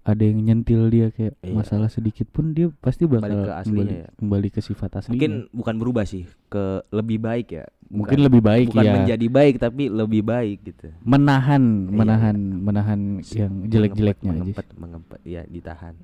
ada 0.00 0.22
yang 0.22 0.40
nyentil 0.40 0.88
dia 0.88 1.06
kayak 1.10 1.36
Iya. 1.38 1.52
masalah 1.52 1.86
sedikit 1.86 2.24
pun 2.26 2.50
dia 2.50 2.72
pasti 2.74 3.04
bakal 3.04 3.28
Balik 3.28 3.38
ke 3.38 3.52
aslinya 3.54 3.76
kembali, 3.76 3.94
ya. 3.94 4.08
kembali 4.16 4.48
ke 4.48 4.60
sifat 4.60 4.90
aslinya 4.94 5.12
Mungkin 5.14 5.32
bukan 5.52 5.74
berubah 5.76 6.04
sih 6.04 6.24
ke 6.46 6.64
lebih 6.90 7.18
baik 7.18 7.48
ya. 7.52 7.64
mungkin 7.86 8.16
Bukan- 8.16 8.26
lebih 8.30 8.40
baik 8.40 8.66
bukan 8.70 8.84
ya 8.86 8.92
menjadi 8.96 9.26
baik 9.28 9.54
tapi 9.58 9.82
lebih 9.86 10.22
baik 10.22 10.58
gitu. 10.64 10.88
menahan 11.02 11.62
Iya, 11.84 11.92
menahan 11.92 12.36
menahan 12.56 13.00
yang 13.28 13.52
jelek-jeleknya 13.66 14.30
aja 14.30 14.40
mengempet, 14.40 14.66
mengempet, 14.74 15.20
ya 15.22 15.42
ditahan. 15.44 15.94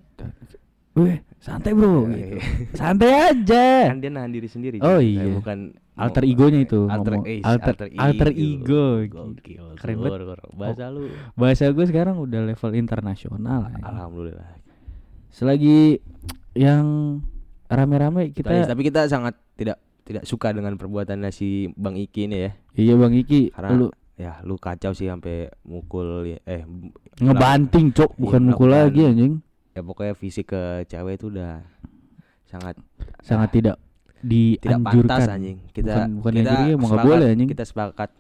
Weh, 0.97 1.21
santai 1.37 1.71
bro. 1.71 2.09
Iya, 2.09 2.17
gitu. 2.33 2.39
Santai 2.73 3.11
aja. 3.13 3.67
kan 3.87 3.99
dia 3.99 4.09
nahan 4.09 4.31
diri 4.31 4.49
sendiri 4.49 4.81
Oh 4.81 4.97
Cok. 4.97 5.05
iya. 5.05 5.25
Bukan 5.31 5.59
Alter 5.95 6.25
egonya 6.25 6.61
itu 6.63 6.85
alter, 6.87 7.13
ngomong. 7.15 7.25
eh, 7.27 7.41
alter, 7.43 7.75
alter 7.91 8.29
ego. 8.31 9.01
Gokil, 9.07 9.65
Keren 9.77 9.97
banget. 9.99 10.41
Bahasa 10.53 10.85
lu 10.89 11.09
Bahasa 11.35 11.65
gue 11.69 11.85
sekarang 11.85 12.17
udah 12.19 12.41
level 12.43 12.71
internasional. 12.75 13.61
anjing. 13.67 13.81
alhamdulillah 13.83 14.49
Selagi 15.31 16.01
yang 16.53 17.21
rame-rame 17.67 18.31
kita 18.31 18.65
tapi 18.65 18.83
kita 18.83 19.05
sangat 19.05 19.37
tidak 19.55 19.77
tidak 20.03 20.23
suka 20.23 20.49
dengan 20.51 20.73
perbuatannya 20.75 21.29
si 21.29 21.69
Bang 21.73 21.95
Iki 21.95 22.21
ini 22.25 22.37
ya 22.39 22.51
iya 22.75 22.95
Bang 22.95 23.13
Iki 23.13 23.53
Karena 23.53 23.71
lu 23.75 23.87
ya 24.15 24.41
lu 24.43 24.57
kacau 24.57 24.93
sih 24.93 25.05
sampai 25.05 25.49
mukul 25.63 26.25
ya- 26.27 26.45
eh 26.47 26.65
ngebanting 27.19 27.91
cok 27.91 28.11
Iya, 28.11 28.19
bukan 28.19 28.41
mukul 28.47 28.69
melakukan- 28.69 28.85
lagi 28.87 29.01
anjing. 29.03 29.35
Ya 29.77 29.83
pokoknya 29.83 30.15
fisik 30.15 30.49
ke 30.49 30.63
cewek 30.87 31.21
itu 31.21 31.29
udah 31.29 31.61
sangat 32.43 32.81
Sangat 33.21 33.53
tidak 33.53 33.77
tidak 34.19 34.81
dianjurkan. 34.81 35.05
pantas 35.13 35.29
anjing 35.29 35.59
kita 35.71 35.93
Bukan- 35.93 36.13
bukan 36.17 36.33
kita 36.33 36.49
emang 36.49 36.65
nggak 36.73 36.89
sepakat- 36.89 37.05
boleh, 37.07 37.29
anjing. 37.29 37.49
kita 37.49 37.65
sepakat 37.65 38.11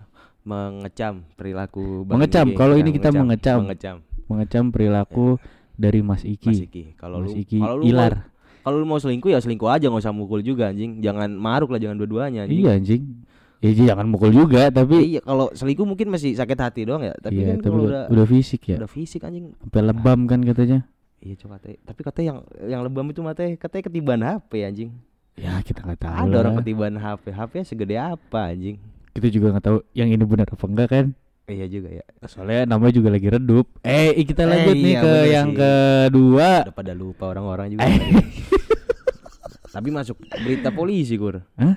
mengecam 0.44 1.14
perilaku 1.32 1.84
Bang 2.04 2.16
Mengecam, 2.16 2.46
Iki. 2.46 2.54
kalau 2.54 2.74
Ya, 2.74 2.80
ini 2.80 2.90
kita 2.92 3.08
mengecam. 3.10 3.58
mengecam 3.64 3.96
Mengecam 4.26 4.64
perilaku 4.68 5.26
dari 5.74 6.00
Mas 6.00 6.22
Iki. 6.22 6.46
Mas 6.46 6.60
Iki 6.60 6.84
kalau 6.94 7.18
lu 7.20 7.30
Iki 7.32 7.58
kalau 7.58 7.74
lu 7.76 7.82
mau- 7.82 7.88
Ilar. 7.88 8.14
kalau 8.60 8.76
lu 8.76 8.86
mau 8.86 8.98
selingkuh 8.98 9.30
ya 9.30 9.38
selingkuh 9.38 9.66
aja 9.66 9.86
nggak 9.86 10.02
usah 10.02 10.12
mukul 10.12 10.40
juga 10.40 10.68
anjing 10.68 11.00
jangan 11.00 11.32
maruk 11.32 11.70
lah 11.70 11.78
jangan 11.78 11.96
dua-duanya 11.96 12.44
anjing 12.44 12.60
Iya 12.60 12.70
anjing. 12.74 13.02
Ya 13.56 13.72
iya, 13.72 13.84
jangan 13.88 14.06
mukul 14.06 14.30
juga 14.30 14.68
tapi 14.68 15.16
iya 15.16 15.20
kalau 15.20 15.48
selingkuh 15.50 15.82
mungkin 15.84 16.10
masih 16.10 16.32
sakit 16.32 16.58
hati 16.60 16.84
doang 16.84 17.00
ya 17.00 17.16
tapi 17.16 17.40
iya, 17.40 17.56
kan 17.56 17.64
tapi 17.64 17.76
udah 17.80 18.04
udah 18.06 18.26
fisik 18.26 18.62
ya. 18.66 18.76
udah 18.76 18.90
fisik 18.90 19.22
anjing 19.22 19.56
Sampai 19.56 19.80
lebam 19.82 20.26
kan 20.26 20.42
katanya. 20.42 20.84
Iya 21.26 21.34
coba 21.36 21.58
katanya 21.58 21.78
tapi 21.82 22.00
katanya 22.00 22.26
yang 22.28 22.38
yang 22.68 22.82
lebam 22.82 23.02
itu 23.04 23.20
matanya 23.20 23.52
katanya 23.56 23.84
ketiban 23.84 24.20
HP 24.22 24.50
anjing 24.62 24.90
Ya 25.34 25.60
kita 25.60 25.84
nggak 25.84 26.00
tahu. 26.00 26.16
ada 26.22 26.36
orang 26.38 26.54
ketiban 26.56 26.94
HP 26.94 27.24
HP 27.28 27.52
segede 27.62 27.94
apa 27.94 28.48
anjing 28.48 28.80
Kita 29.10 29.28
juga 29.28 29.50
nggak 29.50 29.64
tahu 29.64 29.78
yang 29.92 30.08
ini 30.08 30.22
benar 30.22 30.46
apa 30.46 30.64
enggak 30.64 30.88
kan. 30.88 31.06
iya 31.44 31.66
juga 31.66 31.88
ya 31.90 32.04
Soalnya 32.24 32.64
namanya 32.66 32.92
juga 32.94 33.08
lagi 33.08 33.28
redup. 33.28 33.68
Eh 33.80 34.16
kita 34.22 34.42
Eh, 34.42 34.48
lanjut 34.48 34.76
nih 34.76 34.92
iya, 34.92 35.00
ke 35.00 35.12
yang 35.28 35.48
sih. 35.48 35.58
kedua. 35.58 36.48
udah 36.62 36.72
pada 36.74 36.92
lupa 36.92 37.24
orang-orang 37.26 37.66
juga 37.70 37.84
Eh. 37.84 38.00
tapi 39.68 39.88
masuk 39.90 40.16
berita 40.38 40.70
polisi 40.70 41.14
kur 41.14 41.44
Hah? 41.54 41.76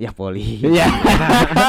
Ya 0.00 0.10
polisi 0.10 0.64
Iya. 0.64 0.88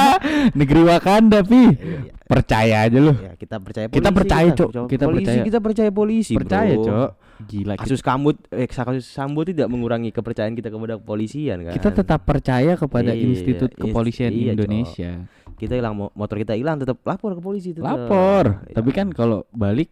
Negeri 0.54 0.82
Wakanda 0.84 1.44
pi. 1.44 1.68
Iya, 1.68 2.16
Percaya 2.24 2.88
aja 2.88 2.96
lu. 2.96 3.12
ya, 3.12 3.36
kita 3.36 3.60
percaya 3.60 3.86
polisi 3.86 3.98
Kita 3.98 4.10
percaya, 4.10 4.50
Cok. 4.50 4.70
Kita 4.88 5.04
polisi 5.06 5.26
percaya. 5.28 5.44
kita 5.44 5.60
percaya 5.60 5.90
polisi 5.92 6.34
Percaya. 6.34 6.74
Cok. 6.74 7.10
Gila 7.42 7.74
kita, 7.74 7.84
kasus 7.84 8.00
kambut 8.00 8.38
eh 8.50 8.64
kasus 8.64 9.02
sambo 9.04 9.42
tidak 9.42 9.66
mengurangi 9.66 10.10
kepercayaan 10.10 10.54
kita 10.54 10.70
kepada 10.70 10.96
kepolisian 10.96 11.66
kan 11.66 11.74
kita 11.74 11.90
tetap 11.92 12.22
percaya 12.22 12.78
kepada 12.78 13.12
Iya, 13.12 13.26
Institut 13.26 13.74
iya, 13.74 13.82
Kepolisian 13.82 14.30
iya. 14.32 14.54
Indonesia. 14.54 15.12
kita 15.58 15.74
hilang 15.74 15.94
mo- 15.96 16.14
motor 16.14 16.38
kita 16.38 16.54
hilang 16.54 16.78
tetap 16.78 17.02
lapor 17.02 17.34
ke 17.34 17.42
polisi 17.42 17.70
tetap. 17.72 17.98
Lapor. 17.98 18.62
Ya. 18.64 18.78
Tapi 18.78 18.90
kan 18.92 19.10
kalau 19.10 19.46
balik 19.52 19.90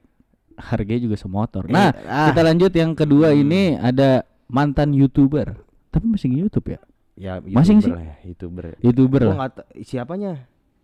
harganya 0.56 1.02
juga 1.04 1.16
semotor. 1.16 1.66
Eh, 1.66 1.72
Nah, 1.72 1.90
ah, 2.06 2.30
kita 2.30 2.42
lanjut 2.44 2.72
yang 2.72 2.94
kedua 2.94 3.30
Hmm. 3.30 3.42
ini 3.42 3.62
ada 3.76 4.22
mantan 4.46 4.94
YouTuber. 4.94 5.58
Tapi 5.90 6.06
masih 6.06 6.30
nge-YouTube 6.30 6.70
ya? 6.70 6.80
Ya 7.20 7.44
masing 7.44 7.84
YouTuber 7.84 7.92
lah 7.92 8.02
ya, 8.02 8.16
youtuber 8.24 8.64
YouTuber 8.80 9.22
Gua 9.22 9.36
lah. 9.36 9.52
siapanya 9.82 10.32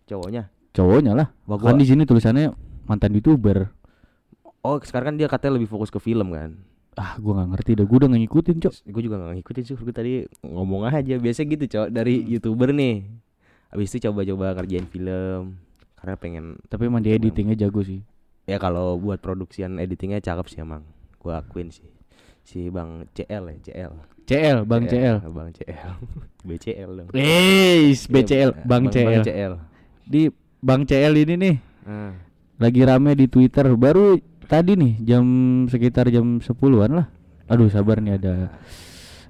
cowoknya 0.04 0.52
Cowoknya 0.70 1.12
lah. 1.16 1.28
Wah, 1.48 1.56
Kan 1.56 1.72
gua- 1.72 1.80
di 1.80 1.88
sini 1.88 2.04
tulisannya 2.04 2.52
mantan 2.84 3.10
YouTuber. 3.10 3.72
oh 4.60 4.76
sekarang 4.78 5.06
kan 5.06 5.16
dia 5.16 5.24
katanya 5.26 5.56
lebih 5.56 5.66
fokus 5.66 5.88
ke 5.88 5.96
film 5.96 6.30
kan 6.30 6.60
Ah, 6.94 7.16
gua 7.16 7.36
nggak 7.36 7.48
ngerti 7.50 7.70
dah. 7.74 7.84
Gua 7.84 7.96
udah 7.98 8.08
nggak 8.08 8.22
ngikutin, 8.22 8.56
Cok. 8.58 8.74
gue 8.86 9.02
juga 9.02 9.16
gak 9.18 9.36
ngikutin 9.36 9.62
sih 9.62 9.74
gue 9.74 9.94
tadi 9.94 10.12
ngomong 10.42 10.84
aja 10.86 11.14
biasa 11.14 11.44
gitu 11.44 11.64
cowok 11.66 11.88
dari 11.90 12.24
youtuber 12.26 12.70
nih 12.70 13.04
habis 13.66 13.88
itu 13.90 14.04
coba-coba 14.04 14.52
kerjain 14.54 14.84
film 14.86 15.60
karena 15.94 16.14
pengen 16.14 16.44
Tapi 16.66 16.82
emang 16.84 17.00
dia 17.00 17.12
editingnya 17.14 17.56
jago 17.58 17.80
sih. 17.80 18.00
ya 18.44 18.56
kalau 18.56 18.96
buat 18.96 19.18
produksian 19.18 19.76
editingnya 19.76 20.20
cakep 20.20 20.46
sih 20.46 20.58
emang 20.58 20.84
gue 21.18 21.32
akuin 21.32 21.68
sih 21.68 21.84
si 22.46 22.70
bang 22.70 23.02
CL 23.10 23.44
ya 23.48 23.58
CL 23.60 23.92
CL, 24.22 24.58
Bang 24.62 24.86
CL. 24.86 25.16
bang 25.24 25.50
CL 25.50 25.90
BCL 26.46 26.90
dong 26.96 27.08
Weis, 27.10 28.06
BCL, 28.06 28.50
Iya, 28.52 28.62
Bang 28.64 28.86
CL. 28.86 29.06
Bang 29.12 29.24
CL 29.24 29.52
Di 30.02 30.22
Bang 30.58 30.82
CL 30.82 31.14
ini 31.16 31.34
nih 31.36 31.56
Ah, 31.82 32.10
lagi 32.58 32.82
rame 32.82 33.14
di 33.14 33.26
Twitter. 33.26 33.70
Baru 33.72 34.18
tadi 34.42 34.74
nih 34.74 34.98
jam 35.00 35.22
sekitar 35.66 36.06
jam 36.08 36.38
10-an 36.38 36.90
lah. 36.92 37.06
Aduh, 37.46 37.66
sabar 37.66 37.98
nih 37.98 38.14
ada 38.16 38.50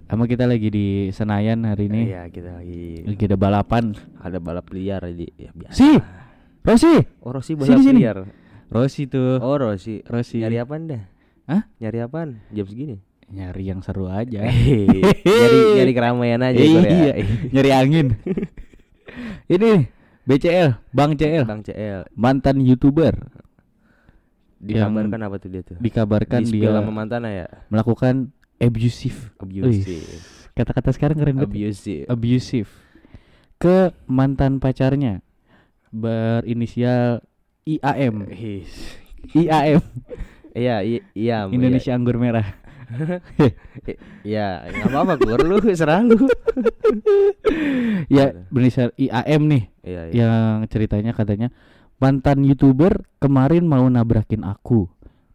sama 0.06 0.24
kita 0.24 0.44
lagi 0.44 0.68
di 0.68 0.86
Senayan 1.10 1.64
hari 1.64 1.84
ini. 1.86 2.08
iya 2.08 2.24
kita 2.26 2.56
lagi 2.56 3.04
Lagi 3.04 3.22
ada 3.22 3.36
balapan. 3.36 3.92
ada 4.16 4.38
balap 4.38 4.68
liar 4.70 5.04
di 5.10 5.28
ya 5.34 5.52
biasa 5.52 5.74
Si, 5.74 5.90
Rosi, 6.62 6.94
oh 7.20 7.30
Rosi 7.30 7.52
balap 7.52 7.76
sini. 7.78 8.00
liar 8.00 8.24
Rosi 8.66 9.04
tuh. 9.04 9.36
oh 9.36 9.56
Rosi 9.58 10.00
Rosi. 10.02 10.40
nyari 10.40 10.56
apaan 10.56 10.82
dah 10.86 11.02
Hah? 11.46 11.62
nyari 11.76 11.98
apaan 12.00 12.40
jam 12.48 12.64
segini 12.64 13.04
Nyari 13.26 13.64
yang 13.66 13.82
seru 13.82 14.06
aja. 14.06 14.46
nyari 15.26 15.58
nyari 15.82 15.92
keramaian 15.92 16.40
aja 16.46 16.58
Eh, 16.62 16.70
Kur, 16.70 16.84
ya. 16.86 16.90
iya, 16.94 17.12
nyari 17.50 17.70
angin. 17.74 18.06
ini 19.54 19.90
BCL, 20.26 20.78
Bang 20.90 21.14
CL, 21.14 21.46
Bang 21.46 21.62
CL 21.62 22.06
mantan 22.14 22.62
YouTuber. 22.62 23.14
Dikabarkan 24.56 25.20
apa 25.22 25.36
tuh 25.38 25.48
dia 25.52 25.62
tuh? 25.62 25.76
dikabarkan 25.78 26.42
di 26.42 26.58
dia 26.64 26.72
sama 26.72 26.90
mantannya 26.90 27.44
ya? 27.44 27.48
melakukan 27.70 28.34
abusive. 28.58 29.30
abusive. 29.38 30.02
Kata-kata 30.56 30.90
sekarang 30.96 31.20
keren 31.20 31.36
banget. 31.38 31.52
abusive. 31.52 32.06
Abusive. 32.08 32.70
Ke 33.60 33.92
mantan 34.08 34.58
pacarnya. 34.58 35.20
Berinisial 35.92 37.22
IAM. 37.68 38.26
IAM 39.34 39.82
iya 40.56 40.80
iya. 41.12 41.38
Indonesia 41.52 41.92
Anggur 41.92 42.16
Merah 42.16 42.56
ya 44.36 44.62
nggak 44.66 44.90
apa-apa 44.90 45.14
Gur 45.18 45.40
lu 45.42 45.56
serah 45.74 46.02
lu. 46.02 46.16
Ya 48.06 48.32
berinisial 48.48 48.94
IAM 48.96 49.42
nih 49.50 49.64
iya 49.82 50.02
iya. 50.08 50.14
yang 50.14 50.66
ceritanya 50.70 51.12
katanya 51.12 51.50
mantan 51.98 52.46
youtuber 52.46 53.06
kemarin 53.18 53.66
mau 53.66 53.84
nabrakin 53.86 54.46
aku 54.46 54.86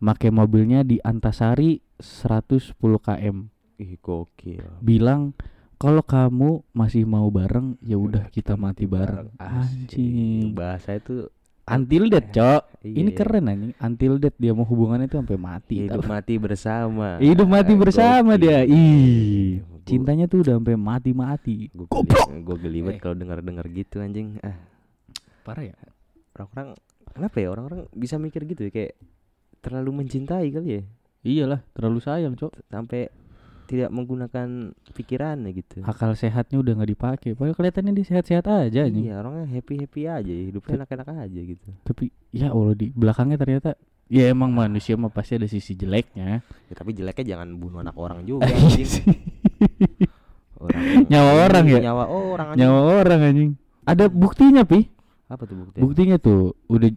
make 0.02 0.28
mobilnya 0.34 0.82
di 0.82 0.98
Antasari 1.04 1.84
110 2.02 2.74
km 2.80 3.38
ih 3.82 3.98
gokil. 3.98 4.66
Bilang 4.82 5.34
kalau 5.82 6.06
kamu 6.06 6.62
masih 6.78 7.10
mau 7.10 7.26
bareng 7.34 7.82
ya 7.82 7.98
udah 7.98 8.30
kita 8.30 8.54
mati 8.54 8.86
bareng. 8.86 9.34
anjing. 9.42 10.54
Bahasa 10.54 11.02
itu 11.02 11.26
until 11.72 12.04
death 12.12 12.30
cok. 12.36 12.62
Iya, 12.82 12.96
ini 12.98 13.10
iya. 13.14 13.18
keren 13.18 13.46
anjing. 13.48 13.74
Until 13.80 14.14
death 14.20 14.38
dia 14.38 14.52
mau 14.52 14.66
hubungannya 14.68 15.08
itu 15.08 15.18
sampai 15.18 15.38
mati 15.40 15.76
hidup 15.88 16.04
tau. 16.04 16.12
mati 16.12 16.34
bersama. 16.36 17.08
Hidup 17.22 17.48
mati 17.48 17.74
bersama 17.78 18.32
Gokil. 18.36 18.44
dia. 18.44 18.60
Ih 18.68 19.62
Gua- 19.64 19.86
cintanya 19.88 20.26
tuh 20.30 20.46
udah 20.46 20.54
sampai 20.62 20.78
mati 20.78 21.12
mati 21.12 21.56
Gue 21.74 21.88
geli, 21.90 22.46
gue 22.46 22.58
geli 22.62 22.80
banget 22.86 23.02
kalau 23.02 23.16
dengar-dengar 23.18 23.66
gitu 23.72 23.98
anjing. 24.04 24.38
Ah, 24.46 24.58
parah 25.42 25.66
ya? 25.66 25.76
Orang-orang 26.38 26.78
kenapa 27.12 27.36
ya 27.42 27.48
orang-orang 27.50 27.82
bisa 27.96 28.16
mikir 28.22 28.46
gitu 28.46 28.68
ya? 28.68 28.72
Kayak 28.72 28.94
terlalu 29.62 30.06
mencintai 30.06 30.48
kali 30.54 30.70
ya? 30.70 30.82
Iyalah 31.22 31.62
terlalu 31.74 32.02
sayang 32.02 32.34
cok. 32.34 32.66
Sampai 32.70 33.10
tidak 33.72 33.90
menggunakan 33.90 34.48
pikirannya 34.92 35.50
gitu. 35.54 35.80
akal 35.82 36.12
sehatnya 36.12 36.60
udah 36.60 36.76
nggak 36.76 36.92
dipakai 36.92 37.30
padahal 37.32 37.56
kelihatannya 37.56 37.94
dia 37.94 38.06
sehat-sehat 38.06 38.44
aja 38.44 38.84
Iya, 38.84 39.18
orangnya 39.18 39.48
happy-happy 39.50 40.02
aja, 40.04 40.28
hidupnya 40.28 40.84
enak-enak 40.84 41.08
aja 41.24 41.40
gitu. 41.42 41.68
tapi 41.82 42.12
ya 42.30 42.50
Allah 42.50 42.74
di 42.74 42.92
belakangnya 42.92 43.36
ternyata 43.36 43.80
ya 44.06 44.28
emang 44.28 44.52
manusia 44.52 44.94
mah 44.94 45.08
pasti 45.08 45.36
ada 45.36 45.48
sisi 45.48 45.72
jeleknya 45.72 46.44
Ya, 46.44 46.74
tapi 46.74 46.92
jeleknya 46.92 47.24
jangan 47.32 47.56
bunuh 47.56 47.80
anak 47.80 47.96
orang 47.96 48.22
juga 48.30 48.44
anjing. 48.44 48.92
Orang, 50.58 50.82
Nyawa 51.12 51.32
orang 51.46 51.66
ya? 51.66 51.80
Nyawa 51.82 52.04
orang 52.06 52.48
anjing. 52.50 52.60
nyawa 52.62 52.80
orang 52.98 53.20
anjing 53.24 53.52
ada 53.82 54.06
buktinya 54.08 54.62
pi 54.62 54.86
Apa 55.26 55.44
tuh 55.44 55.56
bukti? 55.58 55.78
buktinya 55.80 56.18
tuh 56.18 56.54
udah 56.68 56.92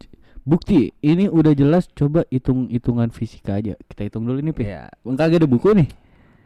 bukti 0.45 0.93
ini 1.01 1.25
udah 1.27 1.57
jelas 1.57 1.89
coba 1.89 2.29
hitung 2.29 2.69
hitungan 2.69 3.09
fisika 3.09 3.57
aja 3.57 3.73
kita 3.87 4.05
hitung 4.05 4.29
dulu 4.29 4.37
nih 4.39 4.53
pi 4.53 4.65
Ya, 4.67 4.93
kagak 5.07 5.41
ada 5.41 5.49
buku 5.49 5.73
nih 5.73 5.89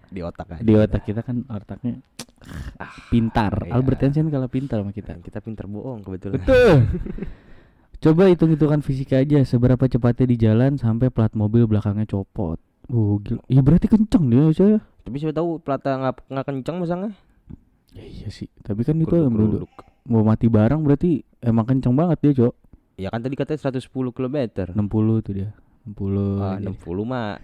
di 0.09 0.21
otak 0.21 0.47
aja. 0.51 0.63
di 0.63 0.73
otak 0.73 1.03
kita 1.03 1.21
kan 1.21 1.45
otaknya 1.47 2.01
pintar 3.09 3.53
Iya. 3.61 3.75
Albert 3.75 4.01
Einstein 4.01 4.29
kalah 4.29 4.47
pintar 4.47 4.79
sama 4.79 4.91
kita 4.91 5.19
Kita 5.19 5.39
pinter 5.39 5.67
bohong 5.67 6.01
kebetulan. 6.01 6.39
betul 6.39 6.77
coba 8.05 8.23
hitung 8.27 8.51
hitungan 8.51 8.79
fisika 8.79 9.19
aja 9.19 9.43
seberapa 9.43 9.83
cepatnya 9.83 10.27
di 10.27 10.37
jalan 10.39 10.73
sampai 10.75 11.09
plat 11.09 11.33
mobil 11.33 11.67
belakangnya 11.67 12.07
copot 12.07 12.59
Oh, 12.89 13.21
gila. 13.21 13.45
Ya 13.47 13.61
berarti 13.61 13.85
kenceng 13.85 14.33
dia 14.33 14.49
saya. 14.49 14.81
Tapi 15.05 15.21
siapa 15.21 15.37
tahu 15.37 15.61
pelata 15.61 15.93
nggak 15.95 16.25
nggak 16.25 16.47
kencang 16.47 16.77
masangnya. 16.81 17.13
Ya 17.93 18.01
iya 18.01 18.29
sih. 18.33 18.49
Tapi 18.59 18.81
kan 18.81 18.97
itu 18.97 19.13
yang 19.13 19.29
Geruduk-geruduk. 19.29 19.69
mau 20.09 20.25
mati 20.25 20.49
bareng 20.49 20.81
berarti 20.81 21.21
emang 21.39 21.69
kenceng 21.69 21.93
banget 21.93 22.17
dia, 22.23 22.33
Cok. 22.41 22.55
Ya 22.97 23.13
kan 23.13 23.21
tadi 23.21 23.37
katanya 23.37 23.61
110 23.69 23.93
km. 24.09 24.37
60 24.73 25.21
tuh 25.21 25.33
dia. 25.37 25.53
60. 25.85 26.41
Ah, 26.41 26.57
aja. 26.57 26.65
60 26.65 26.81
mah. 27.05 27.37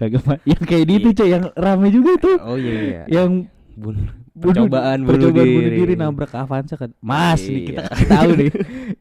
Kagak 0.00 0.22
mah. 0.24 0.38
Yang 0.42 0.62
kayak 0.64 0.84
di 0.86 0.94
itu, 0.96 1.08
Cok, 1.12 1.28
yang 1.28 1.44
rame 1.52 1.88
juga 1.90 2.12
tuh. 2.16 2.36
Oh 2.40 2.56
iya 2.56 2.72
iya. 2.80 3.02
Yang 3.06 3.52
Bun 3.72 3.96
percobaan 4.32 4.98
bunuh 5.00 5.12
percobaan 5.14 5.44
diri. 5.44 5.54
bunuh 5.54 5.72
diri 5.76 5.94
nabrak 5.94 6.32
Avanza 6.32 6.74
kan. 6.74 6.90
Mas, 6.98 7.40
nih 7.42 7.62
kita 7.66 7.76
Iya. 7.78 7.90
kasih 7.90 8.06
tahu 8.08 8.30
nih. 8.32 8.50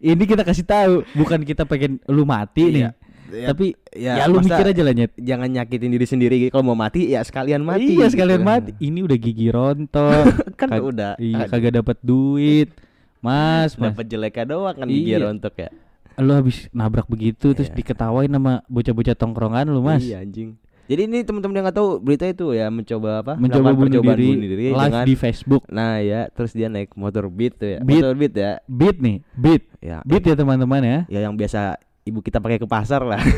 Ini 0.01 0.23
kita 0.25 0.43
kasih 0.43 0.65
tahu, 0.65 0.93
bukan 1.13 1.39
kita 1.41 1.63
pengen 1.63 1.91
lu 2.05 2.23
mati 2.23 2.63
nih. 2.67 2.83
Iya. 2.83 2.91
Ya, 3.29 3.45
Tapi 3.47 3.65
ya, 3.93 4.13
ya, 4.15 4.23
lu 4.25 4.41
mikir 4.41 4.65
aja 4.65 4.81
lah 4.81 4.91
nyet. 4.91 5.13
jangan 5.15 5.45
nyakitin 5.47 5.91
diri 5.91 6.03
sendiri 6.03 6.35
gitu. 6.39 6.51
Kalau 6.51 6.65
mau 6.65 6.75
mati 6.75 7.07
ya 7.07 7.21
sekalian 7.21 7.61
mati. 7.61 7.93
Iya 7.93 8.03
gitu. 8.03 8.13
sekalian 8.17 8.41
mati. 8.41 8.73
Ini 8.75 8.99
udah 8.99 9.17
gigi 9.17 9.47
rontok. 9.47 10.23
kan 10.59 10.67
Kag- 10.67 10.83
udah. 10.83 11.13
iya, 11.15 11.45
Aduh, 11.45 11.49
kagak 11.49 11.73
dapat 11.77 11.97
duit. 12.01 12.69
Mas, 13.19 13.75
mas. 13.75 13.91
dapat 13.91 14.05
jeleknya 14.07 14.45
doang 14.49 14.73
kan 14.73 14.87
Iya. 14.87 14.95
gigi 14.97 15.13
rontok 15.15 15.55
ya. 15.57 15.69
Lu 16.17 16.31
habis 16.33 16.67
nabrak 16.71 17.05
begitu 17.05 17.53
terus 17.53 17.69
Iya. 17.69 17.77
diketawain 17.77 18.27
sama 18.27 18.59
bocah-bocah 18.65 19.13
tongkrongan 19.13 19.67
lu, 19.67 19.79
Mas. 19.79 20.01
Iya 20.01 20.19
anjing. 20.19 20.57
Jadi 20.89 21.01
ini 21.05 21.21
teman-teman 21.21 21.53
yang 21.53 21.65
nggak 21.69 21.77
tahu 21.77 21.89
berita 22.01 22.25
itu 22.25 22.49
ya 22.57 22.73
mencoba 22.73 23.21
apa? 23.21 23.33
Mencoba 23.37 23.77
bunuh 23.77 24.01
diri, 24.01 24.29
bunuh 24.33 24.49
diri 24.49 24.65
live 24.73 24.89
dengan 24.89 25.05
di 25.05 25.13
Facebook. 25.13 25.69
Nah 25.69 26.01
ya, 26.01 26.25
terus 26.33 26.49
dia 26.57 26.65
naik 26.65 26.97
motor 26.97 27.29
Beat 27.29 27.61
tuh 27.61 27.77
ya. 27.77 27.79
Beat. 27.85 28.01
Motor 28.01 28.13
Beat 28.17 28.33
ya. 28.33 28.51
Beat 28.65 28.97
nih, 28.97 29.17
beat. 29.37 29.63
Ya. 29.85 30.01
Beat 30.01 30.25
ya 30.25 30.33
teman-teman 30.33 30.81
ya. 30.81 30.99
Ya 31.05 31.19
yang 31.29 31.37
biasa 31.37 31.77
ibu 32.09 32.25
kita 32.25 32.41
pakai 32.41 32.57
ke 32.57 32.65
pasar 32.65 33.05
lah. 33.05 33.21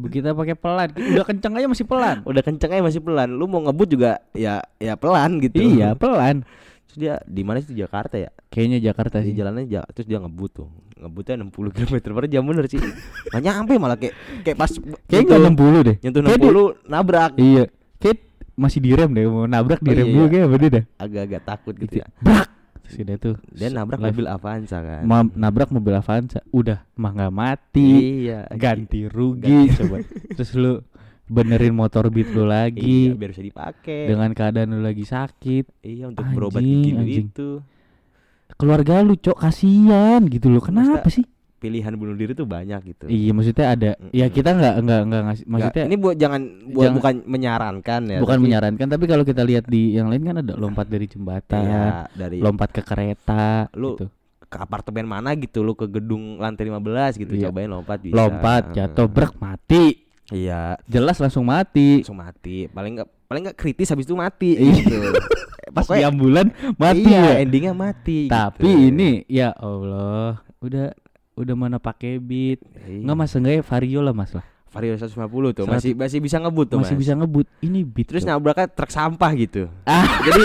Ibu 0.00 0.08
kita 0.08 0.32
pakai 0.32 0.56
pelan. 0.56 0.96
Udah 0.96 1.26
kenceng 1.28 1.52
aja 1.60 1.66
masih 1.68 1.84
pelan. 1.84 2.24
Udah 2.24 2.40
kenceng 2.40 2.72
aja 2.72 2.80
masih 2.80 3.04
pelan. 3.04 3.28
Lu 3.36 3.44
mau 3.44 3.60
ngebut 3.60 3.84
juga 3.84 4.24
ya 4.32 4.64
ya 4.80 4.96
pelan 4.96 5.36
gitu. 5.44 5.60
Iya, 5.60 5.92
pelan. 5.92 6.48
Terus 6.90 6.98
dia 6.98 7.14
di 7.22 7.46
mana 7.46 7.62
sih 7.62 7.70
Jakarta 7.70 8.18
ya? 8.18 8.34
Kayaknya 8.50 8.90
Jakarta 8.90 9.22
Di 9.22 9.30
sih. 9.30 9.34
jalannya 9.38 9.64
ja- 9.64 9.86
terus 9.86 10.10
dia 10.10 10.18
ngebut 10.18 10.50
tuh. 10.50 10.66
Ngebutnya 10.98 11.38
60 11.38 11.70
km 11.70 11.94
per 12.10 12.26
jam 12.26 12.42
bener 12.42 12.66
sih. 12.66 12.82
Gak 13.30 13.38
nyampe 13.38 13.78
malah 13.78 13.94
kayak 13.94 14.14
kayak 14.42 14.58
pas 14.58 14.74
Kayaknya 15.06 15.38
enggak 15.38 15.40
60 15.54 15.80
deh. 15.86 15.96
nyentuh 16.02 16.20
Kayak 16.20 16.34
dia- 16.34 16.50
60 16.50 16.66
nabrak. 16.84 17.30
Iya. 17.38 17.64
Kayak 17.96 18.18
masih 18.58 18.80
direm 18.82 19.10
deh 19.14 19.24
mau 19.24 19.46
nabrak 19.46 19.78
Oh, 19.78 19.86
direm 19.86 20.02
iya, 20.02 20.12
dulu 20.12 20.24
iya. 20.26 20.30
kayak 20.34 20.68
dah. 20.68 20.84
Agak-agak 20.98 21.42
takut 21.46 21.74
gitu 21.76 21.86
Gitu. 21.86 22.02
ya. 22.02 22.06
Brak. 22.18 22.48
Udah 22.90 23.16
tuh. 23.16 23.36
Dia 23.54 23.68
nabrak 23.70 24.02
live. 24.02 24.10
mobil 24.10 24.26
Avanza 24.26 24.78
kan. 24.82 25.02
Ma- 25.06 25.30
nabrak 25.32 25.70
mobil 25.70 25.94
Avanza. 25.94 26.42
Udah 26.50 26.82
mah 26.92 27.14
nggak 27.14 27.30
mati. 27.32 27.90
Iya. 28.26 28.50
Ganti 28.50 29.06
rugi 29.06 29.70
coba. 29.78 30.02
Terus 30.34 30.50
lu 30.58 30.82
benerin 31.30 31.70
motor 31.72 32.10
beat 32.10 32.26
lu 32.28 32.42
Iya, 32.44 32.50
lagi 32.66 33.14
biar 33.14 33.30
bisa 33.30 33.40
dipakai. 33.40 34.10
dengan 34.10 34.30
keadaan 34.30 34.68
lu 34.72 34.82
lagi 34.82 35.06
sakit. 35.06 35.64
Iya 35.80 36.10
untuk 36.10 36.26
Anjing, 36.26 36.34
berobat 36.34 36.60
gigi 36.60 36.90
lu 36.90 37.04
itu. 37.06 37.50
Keluarga 38.52 39.00
lu, 39.00 39.14
Cok, 39.14 39.38
kasihan 39.38 40.20
gitu 40.26 40.50
loh. 40.50 40.58
Kenapa 40.58 41.06
sih? 41.06 41.22
Pilihan 41.56 41.92
bunuh 41.92 42.16
diri 42.16 42.32
tuh 42.32 42.44
banyak 42.44 42.80
gitu. 42.86 43.04
Iya, 43.06 43.30
maksudnya 43.30 43.66
ada. 43.68 43.90
Ya 44.10 44.26
kita 44.26 44.50
nggak 44.50 44.74
nggak 44.80 45.00
nggak 45.06 45.22
ngasih. 45.22 45.44
Maksudnya 45.46 45.84
ini 45.84 45.96
buat 45.96 46.16
jangan 46.16 46.40
buat 46.66 46.82
jangan- 46.82 46.96
bukan 46.96 47.14
menyarankan 47.26 48.00
ya. 48.02 48.18
bukan 48.18 48.32
tapi- 48.34 48.44
menyarankan, 48.44 48.86
tapi 48.88 49.04
kalau 49.04 49.24
kita 49.24 49.42
lihat 49.44 49.64
di 49.64 49.92
yang 49.92 50.08
lain 50.08 50.24
kan 50.24 50.36
ada 50.40 50.56
lompat 50.56 50.88
dari 50.88 51.04
jembatan, 51.04 51.60
Iya, 51.62 51.84
dari 52.10 52.38
lompat 52.38 52.68
ke 52.72 52.82
kereta, 52.82 53.68
Lu 53.76 53.92
gitu. 53.94 54.08
ke 54.42 54.56
apartemen 54.56 55.04
mana 55.04 55.36
gitu 55.36 55.60
lu 55.60 55.72
ke 55.72 55.86
gedung 55.86 56.36
lantai 56.36 56.66
15 56.66 57.14
gitu 57.14 57.32
Iya. 57.34 57.48
cobain 57.48 57.70
lompat 57.70 57.98
bisa. 58.02 58.14
lompat 58.14 58.62
jatuh 58.72 59.06
brek 59.06 59.36
mati. 59.36 60.09
Iya, 60.30 60.78
Jelas 60.84 61.18
langsung 61.18 61.42
mati. 61.42 62.00
langsung 62.00 62.16
mati. 62.16 62.66
Paling 62.66 62.92
enggak 62.94 63.08
paling 63.24 63.42
enggak 63.44 63.56
kritis 63.56 63.88
habis 63.88 64.04
itu 64.04 64.14
mati 64.14 64.54
Iya. 64.54 64.72
gitu. 64.76 64.96
Pas 65.70 65.82
di 65.82 65.94
Pokoknya- 65.94 66.08
ambulan 66.08 66.46
mati 66.74 67.06
iya, 67.06 67.22
ya. 67.30 67.34
endingnya 67.40 67.72
mati. 67.72 68.26
Tapi 68.26 68.66
gitu. 68.66 68.88
ini 68.90 69.10
ya 69.26 69.54
Allah, 69.54 70.42
udah 70.58 70.90
udah 71.34 71.54
mana 71.54 71.76
pakai 71.76 72.16
beat. 72.16 72.58
Iya. 72.80 73.02
Enggak 73.02 73.16
Mas, 73.16 73.32
enggak 73.32 73.62
Vario 73.62 74.00
lah 74.00 74.10
Mas 74.10 74.30
lah. 74.30 74.42
Vario 74.70 74.94
150 74.94 75.10
tuh 75.50 75.66
Seratus- 75.66 75.66
masih 75.66 75.92
masih 75.94 76.18
bisa 76.20 76.38
ngebut 76.38 76.66
tuh 76.68 76.78
Masih 76.78 76.94
Mas. 76.94 77.02
bisa 77.02 77.12
ngebut. 77.14 77.46
Ini 77.58 77.82
beat. 77.82 78.06
Terus 78.06 78.22
Cok. 78.22 78.30
nabraknya 78.30 78.66
truk 78.66 78.90
sampah 78.90 79.30
gitu. 79.34 79.66
Ah. 79.82 80.06
Jadi 80.22 80.42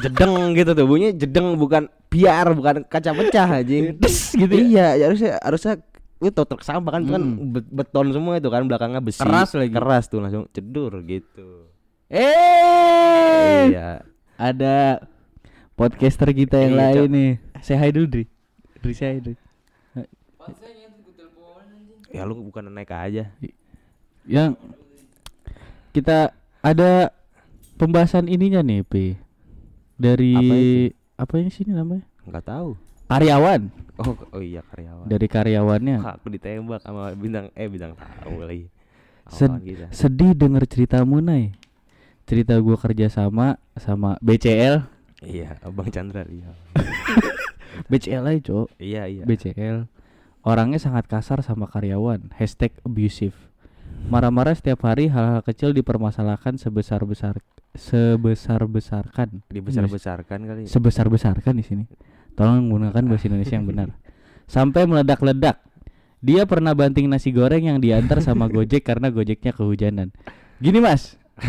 jedeng 0.00 0.32
gitu 0.54 0.70
tuh 0.70 0.86
bunyinya 0.86 1.12
jedeng 1.12 1.46
bukan 1.54 1.82
biar 2.06 2.54
bukan 2.54 2.86
kaca 2.86 3.10
pecah 3.12 3.48
anjing. 3.56 3.98
Des 3.98 4.16
gitu 4.32 4.48
ya. 4.48 4.62
Iya, 4.62 4.86
ya 4.96 5.04
harusnya 5.08 5.32
harusnya 5.38 5.74
tau 6.28 6.44
truk 6.44 6.60
sampah 6.60 6.92
kan 6.92 7.00
itu 7.00 7.10
kan 7.10 7.24
Mm. 7.24 7.48
bet- 7.50 7.72
beton 7.72 8.12
semua 8.12 8.36
itu 8.36 8.52
kan 8.52 8.60
belakangnya 8.62 9.00
besi. 9.00 9.24
Keras 9.24 9.56
lagi. 9.56 9.72
Keras 9.72 10.04
tuh 10.06 10.20
langsung 10.20 10.44
cedur 10.52 11.00
gitu. 11.02 11.64
Eh, 12.12 13.72
Iya. 13.72 14.04
ada 14.36 15.00
podcaster 15.72 16.28
kita 16.30 16.60
yang 16.60 16.76
Iya, 16.76 16.80
lain 16.82 16.96
Cok. 16.98 17.08
nih. 17.08 17.30
Say 17.62 17.76
hi 17.76 17.88
dulu, 17.88 18.06
Dri. 18.06 18.24
Dri 18.76 18.92
say 18.92 19.16
hi, 19.16 19.20
Dri. 19.22 19.34
Ya 22.10 22.26
lu 22.26 22.36
bukan 22.42 22.66
naik 22.66 22.90
aja. 22.90 23.30
Yang 24.26 24.58
kita 25.94 26.34
ada 26.58 27.14
pembahasan 27.78 28.26
ininya 28.26 28.60
nih, 28.60 28.82
P. 28.82 29.14
Dari 29.94 30.34
Apa 31.14 31.34
itu? 31.38 31.40
ini 31.40 31.50
sini 31.50 31.70
namanya? 31.70 32.02
Enggak 32.26 32.44
tahu. 32.44 32.74
Karyawan. 33.10 33.60
Oh, 34.00 34.14
oh 34.14 34.40
iya 34.40 34.62
karyawan. 34.64 35.04
Dari 35.04 35.26
karyawannya. 35.26 35.96
Kak, 36.00 36.14
aku 36.22 36.26
ditembak 36.32 36.80
sama 36.80 37.10
bintang 37.12 37.50
eh 37.52 37.66
bintang 37.68 37.98
tamu 37.98 38.40
lagi. 38.46 38.70
Sed- 39.28 39.60
kita. 39.60 39.86
sedih 39.90 40.32
denger 40.32 40.64
ceritamu, 40.70 41.18
Nay. 41.20 41.52
Cerita 42.24 42.54
gua 42.62 42.78
kerja 42.78 43.10
sama 43.10 43.58
sama 43.74 44.14
BCL. 44.22 44.86
Iya, 45.20 45.58
Abang 45.60 45.90
Chandra 45.92 46.24
iya. 46.24 46.48
BCL 47.92 48.24
aja, 48.24 48.40
Cok. 48.40 48.66
Iya, 48.80 49.02
iya. 49.10 49.22
BCL 49.28 49.84
orangnya 50.40 50.80
sangat 50.80 51.04
kasar 51.04 51.44
sama 51.44 51.68
karyawan 51.68 52.32
hashtag 52.32 52.72
abusive 52.80 53.36
marah-marah 54.08 54.56
setiap 54.56 54.80
hari 54.88 55.12
hal-hal 55.12 55.44
kecil 55.44 55.76
dipermasalahkan 55.76 56.56
sebesar 56.56 57.04
besar 57.04 57.36
sebesar 57.76 58.64
besarkan 58.64 59.44
Dibesar-besarkan 59.52 60.38
kali. 60.48 60.62
sebesar 60.64 61.06
besarkan 61.12 61.60
di 61.60 61.64
sini 61.64 61.84
tolong 62.32 62.64
menggunakan 62.64 63.02
bahasa 63.04 63.24
Indonesia 63.26 63.54
yang 63.54 63.66
benar 63.66 63.88
sampai 64.44 64.82
meledak-ledak 64.84 65.60
dia 66.20 66.44
pernah 66.44 66.72
banting 66.72 67.06
nasi 67.06 67.30
goreng 67.30 67.64
yang 67.64 67.78
diantar 67.78 68.20
sama 68.20 68.46
Gojek 68.46 68.82
karena 68.82 69.08
Gojeknya 69.08 69.50
kehujanan 69.50 70.12
gini 70.58 70.78
mas 70.78 71.16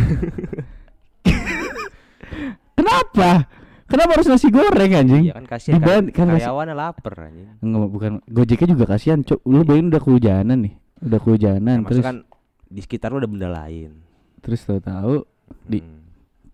Kenapa? 2.73 3.45
Kenapa 3.85 4.11
harus 4.15 4.25
nasi 4.25 4.47
goreng 4.47 4.87
anjing? 4.89 5.23
Ya 5.27 5.35
kan 5.35 5.45
kasihan 5.45 5.77
Diban- 5.77 6.09
kan, 6.09 6.31
kasih- 6.31 6.47
karyawannya 6.47 6.73
lapar 6.73 7.13
anjing. 7.21 7.47
Enggak, 7.59 7.89
bukan 7.89 8.11
Gojeknya 8.25 8.67
juga 8.69 8.85
kasihan, 8.87 9.19
Cok. 9.19 9.41
Lu 9.43 9.61
bayangin 9.61 9.91
udah 9.91 10.01
kehujanan 10.01 10.57
nih. 10.61 10.73
Udah 11.01 11.19
kehujanan 11.19 11.77
Nah, 11.77 11.85
terus 11.85 11.99
kan 12.01 12.17
di 12.65 12.79
sekitar 12.79 13.11
lu 13.11 13.19
ada 13.19 13.27
benda 13.27 13.49
lain. 13.49 13.99
terus 14.39 14.63
tahu-tahu 14.63 15.21
Di- 15.61 15.83
Hmm. 15.83 16.01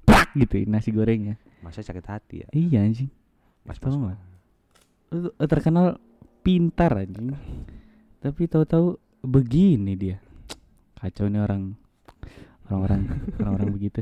prak 0.04 0.34
gitu 0.36 0.66
nasi 0.66 0.90
gorengnya. 0.90 1.38
Masa 1.62 1.80
sakit 1.80 2.04
hati 2.04 2.36
ya. 2.42 2.48
Iya 2.52 2.82
anjing. 2.82 3.08
Mas 3.68 3.78
tuh 3.80 3.92
terkenal 5.44 6.00
pintar 6.42 6.96
anjing. 6.96 7.36
Tapi 8.18 8.48
tahu-tahu 8.48 8.96
begini 9.22 9.94
dia. 9.94 10.18
Kacau 10.96 11.28
nih 11.28 11.40
orang 11.40 11.76
orang-orang 12.68 13.02
orang-orang 13.40 13.70
begitu. 13.72 14.02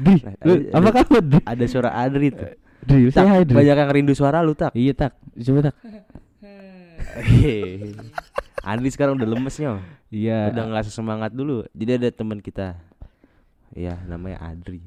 Dri, 0.00 0.16
Nah, 0.24 0.32
lu 0.48 0.52
ada- 0.56 0.80
apa 0.80 0.88
kabar 0.96 1.20
Dri? 1.20 1.42
Ada 1.44 1.64
suara 1.68 1.90
Adri 1.92 2.32
tuh. 2.32 2.48
Dri, 2.80 3.12
Tak, 3.12 3.20
saya 3.20 3.44
banyak 3.44 3.76
yang 3.76 3.90
rindu 3.92 4.14
suara 4.16 4.40
lu 4.40 4.56
tak. 4.56 4.72
Iya 4.72 4.96
tak, 4.96 5.12
coba 5.44 5.68
tak. 5.68 5.74
Adri 8.60 8.88
sekarang 8.88 9.16
udah 9.16 9.28
lemesnya. 9.28 9.80
Iya. 10.08 10.52
Udah 10.52 10.64
nggak 10.66 10.84
sesemangat 10.86 11.32
dulu. 11.32 11.64
Jadi 11.72 11.90
ada 11.96 12.08
teman 12.10 12.40
kita. 12.40 12.76
Iya, 13.72 14.00
namanya 14.04 14.40
Adri. 14.42 14.80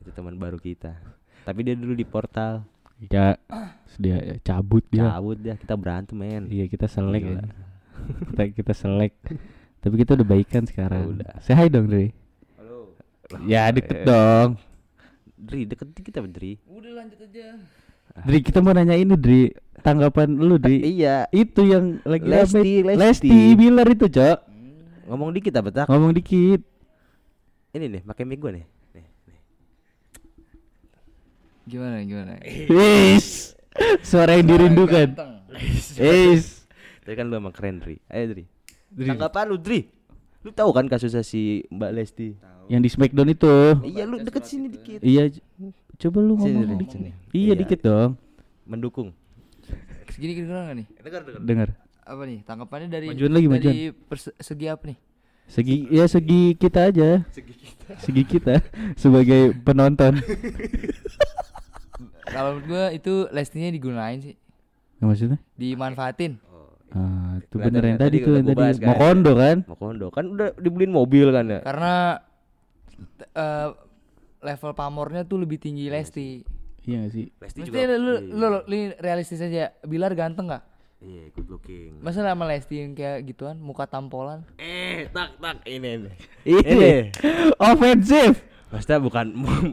Itu 0.00 0.10
teman 0.10 0.36
baru 0.36 0.56
kita. 0.56 0.96
Tapi 1.44 1.60
dia 1.60 1.76
dulu 1.76 1.92
di 1.92 2.08
portal. 2.08 2.64
Ya, 3.12 3.36
dia 4.00 4.40
cabut 4.40 4.80
dia. 4.88 5.12
Cabut 5.12 5.36
dia, 5.36 5.54
kita 5.60 5.76
berantem 5.76 6.16
men. 6.16 6.48
Iya 6.48 6.64
kita 6.72 6.88
selek 6.88 7.22
ya. 7.22 7.42
kita 8.32 8.42
kita 8.56 8.72
selek. 8.72 9.12
Tapi 9.84 9.94
kita 10.00 10.16
udah 10.16 10.26
baikan 10.26 10.64
sekarang. 10.64 11.20
Udah. 11.20 11.36
Say 11.44 11.52
hi 11.52 11.68
dong 11.68 11.92
Dri. 11.92 12.16
Halo. 12.56 12.96
Ya 13.44 13.68
deket 13.68 14.08
dong. 14.08 14.56
Dri, 15.36 15.68
deket 15.68 15.92
kita 16.00 16.24
Dri. 16.24 16.56
Udah 16.64 17.04
lanjut 17.04 17.20
aja. 17.20 17.60
Dri 18.24 18.38
kita 18.40 18.64
mau 18.64 18.72
nanya 18.72 18.96
ini 18.96 19.12
Dri. 19.12 19.52
Tanggapan 19.84 20.32
lu 20.40 20.56
Dri. 20.56 20.80
Iya. 20.80 21.28
Itu 21.28 21.68
yang 21.68 22.00
lagi 22.08 22.24
Lesti, 22.24 22.80
rame. 22.80 22.96
Lesti. 22.96 23.28
Lesti 23.28 23.38
Bilar 23.52 23.88
itu 23.92 24.06
cok. 24.08 24.38
Ngomong 25.12 25.30
dikit 25.36 25.52
apa 25.60 25.68
tak? 25.68 25.86
Ngomong 25.92 26.16
dikit. 26.16 26.64
Ini 27.76 27.84
nih, 27.90 28.02
pakai 28.08 28.24
mic 28.24 28.40
gue 28.40 28.52
nih. 28.56 28.64
Gimana 31.64 32.04
gimana? 32.04 32.36
Wis. 32.68 33.56
Suara 34.02 34.36
yang 34.36 34.46
dirindukan. 34.46 35.16
Wis. 35.96 36.64
Tadi 37.04 37.14
kan 37.14 37.26
lu 37.26 37.36
emang 37.36 37.52
keren 37.52 37.80
Dri. 37.80 37.96
Ayo 38.08 38.32
Dri. 38.32 38.44
Dri. 38.88 39.08
Tanggapan 39.08 39.44
lu 39.48 39.56
Dri. 39.56 39.88
Lu 40.40 40.52
tahu 40.52 40.70
kan 40.70 40.84
kasusnya 40.86 41.24
si 41.24 41.64
Mbak 41.68 41.90
Lesti? 41.92 42.28
Yang 42.68 42.80
di 42.80 42.90
Smackdown 42.92 43.28
itu. 43.28 43.54
Iya, 43.84 44.04
lu 44.04 44.16
deket 44.20 44.44
sini 44.44 44.68
dikit. 44.68 45.00
Iya. 45.00 45.28
Coba 45.94 46.18
lu 46.20 46.36
Sini, 46.36 46.52
ngomong 46.58 46.80
dikit. 46.80 46.96
sini. 46.96 47.10
Iya 47.32 47.52
Iya. 47.52 47.54
dikit 47.60 47.80
dong. 47.80 48.16
Mendukung. 48.64 49.12
Segini 50.08 50.32
gak 50.38 50.78
nih? 50.78 50.86
Dengar, 51.00 51.20
dengar. 51.24 51.40
Dengar. 51.44 51.68
Apa 52.04 52.22
nih? 52.28 52.38
Tanggapannya 52.44 52.88
dari 52.88 53.06
Majuan 53.08 53.32
lagi, 53.32 53.46
dari 53.48 53.80
perse- 53.90 54.36
segi 54.36 54.66
apa 54.68 54.92
nih? 54.92 54.98
Segi 55.44 55.76
ya 55.92 56.04
segi 56.08 56.56
kita 56.56 56.88
aja. 56.88 57.20
Segi 58.00 58.22
kita. 58.24 58.60
sebagai 58.96 59.52
penonton. 59.60 60.16
Kalau 62.24 62.56
menurut 62.56 62.66
gua 62.66 62.84
itu 62.90 63.28
lestinya 63.30 63.68
digunain 63.68 64.18
sih, 64.20 64.34
Ya, 64.98 65.04
maksudnya? 65.04 65.38
dimanfaatin. 65.54 66.40
Ah, 66.94 67.42
itu 67.42 67.58
bener 67.58 67.82
ya, 67.82 67.88
yang 67.90 67.98
tadi 67.98 68.16
tuh 68.22 68.32
yang 68.38 68.46
tadi 68.46 68.62
mau 68.86 68.94
kan? 68.94 69.00
kondo 69.02 69.32
kan? 69.34 69.56
Mau 69.66 69.74
kondo 69.74 70.06
kan 70.14 70.24
udah 70.30 70.54
dibeliin 70.54 70.94
mobil 70.94 71.26
kan 71.34 71.44
ya? 71.50 71.60
Karena 71.66 72.22
eh, 73.34 73.68
level 74.38 74.72
pamornya 74.72 75.26
tuh 75.26 75.42
lebih 75.42 75.58
tinggi 75.58 75.90
Lesti. 75.90 76.46
Iya 76.86 77.08
gak 77.08 77.10
sih? 77.10 77.26
Lesti 77.40 77.58
Maksudnya 77.66 77.98
lu, 77.98 78.12
lu, 78.30 78.46
lu, 78.46 78.58
lu 78.62 78.76
realistis 79.02 79.42
aja. 79.42 79.74
Bilar 79.82 80.14
ganteng 80.14 80.54
gak? 80.54 80.62
Iya, 81.02 81.34
good 81.34 81.50
looking. 81.50 81.98
Masa 81.98 82.22
sama 82.22 82.46
Lesti 82.46 82.78
yang 82.78 82.94
kayak 82.94 83.26
gituan, 83.26 83.58
muka 83.58 83.90
tampolan? 83.90 84.46
Eh, 84.56 85.10
tak 85.10 85.34
tak 85.42 85.66
ini 85.66 86.06
nih. 86.06 86.14
Ini 86.46 86.92
ofensif. 87.58 88.38
Maksudnya 88.74 88.98
bukan 88.98 89.26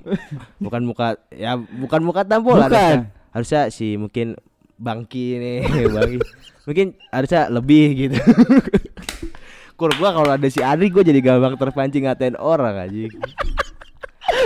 bukan 0.65 0.81
muka 0.85 1.17
ya 1.33 1.57
bukan 1.57 2.01
muka 2.05 2.21
tampolan 2.21 2.69
Bukan. 2.69 2.77
harusnya, 2.77 2.93
harusnya 3.33 3.61
si 3.73 3.97
mungkin 3.97 4.37
Bangki 4.77 5.41
nih, 5.41 5.59
Bangki. 5.97 6.17
Mungkin 6.69 6.93
harusnya 7.09 7.49
lebih 7.49 7.85
gitu. 7.97 8.17
Kur 9.81 9.89
gua 9.97 10.13
kalau 10.13 10.29
ada 10.37 10.47
si 10.53 10.61
Adri 10.61 10.93
gua 10.93 11.01
jadi 11.01 11.17
gampang 11.17 11.57
terpancing 11.57 12.05
ngatain 12.05 12.37
orang 12.37 12.77
aja. 12.77 13.09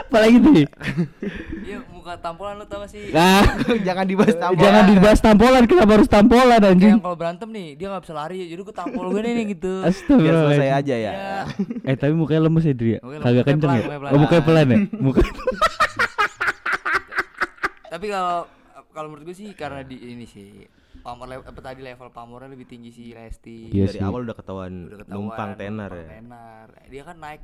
Apalagi 0.07 0.39
tuh. 0.39 0.63
Muka 2.05 2.21
tampolan 2.21 2.53
lu 2.55 2.69
tau 2.69 2.85
gak 2.85 2.91
sih? 2.91 3.09
Nah, 3.09 3.41
Jangan 3.87 4.05
dibahas 4.05 4.37
tampolan. 4.37 4.61
jangan 4.61 4.83
dibahas 4.85 5.19
tampolan, 5.19 5.63
kenapa 5.65 5.91
harus 5.91 6.05
tampolan 6.05 6.45
Kayak 6.55 6.69
anjing? 6.69 6.91
yang 6.91 7.01
kalau 7.01 7.17
berantem 7.17 7.49
nih, 7.49 7.67
dia 7.73 7.87
gak 7.89 8.03
bisa 8.05 8.13
lari, 8.13 8.37
jadi 8.45 8.61
gua 8.61 8.75
tampol 8.77 9.05
gue 9.09 9.21
nih 9.25 9.45
gitu. 9.51 9.73
Biar 9.81 9.89
selesai 9.89 10.05
Astagfirullah. 10.29 10.77
aja 10.77 10.95
ya. 10.95 11.11
Iya. 11.11 11.39
Eh 11.89 11.95
tapi 11.95 12.13
mukanya 12.13 12.41
lemes 12.45 12.61
ya 12.61 12.73
Dri? 12.73 13.01
Mukanya 13.01 13.21
Kagak 13.25 13.43
kenceng 13.43 13.57
mukanya 13.57 13.81
ya? 13.81 13.81
pelan, 13.81 13.97
mukanya 13.97 14.13
Oh 14.13 14.19
mukanya 14.21 14.43
pelan 14.45 14.65
ya? 14.67 14.77
Muka 14.95 15.21
Tapi 17.87 18.05
kalau 18.07 18.37
kalau 18.91 19.07
menurut 19.09 19.25
gue 19.25 19.35
sih 19.35 19.49
karena 19.51 19.81
di 19.81 19.97
ini 19.97 20.25
sih 20.25 20.61
pamor 20.97 21.25
apa 21.27 21.59
tadi 21.59 21.81
level 21.81 22.09
pamornya 22.09 22.49
lebih 22.49 22.65
tinggi 22.65 22.89
sih 22.89 23.07
Lesti. 23.11 23.71
Iya 23.71 23.87
Dari 23.87 23.97
sih. 23.97 24.03
awal 24.03 24.23
udah 24.23 24.35
ketahuan 24.35 24.73
Udah 24.85 24.97
ketahuan, 25.01 25.15
numpang 25.25 25.49
tenar 25.55 25.89
numpang 25.89 26.05
ya. 26.05 26.09
tenar. 26.15 26.67
Dia 26.85 27.01
kan 27.03 27.17
naik 27.17 27.41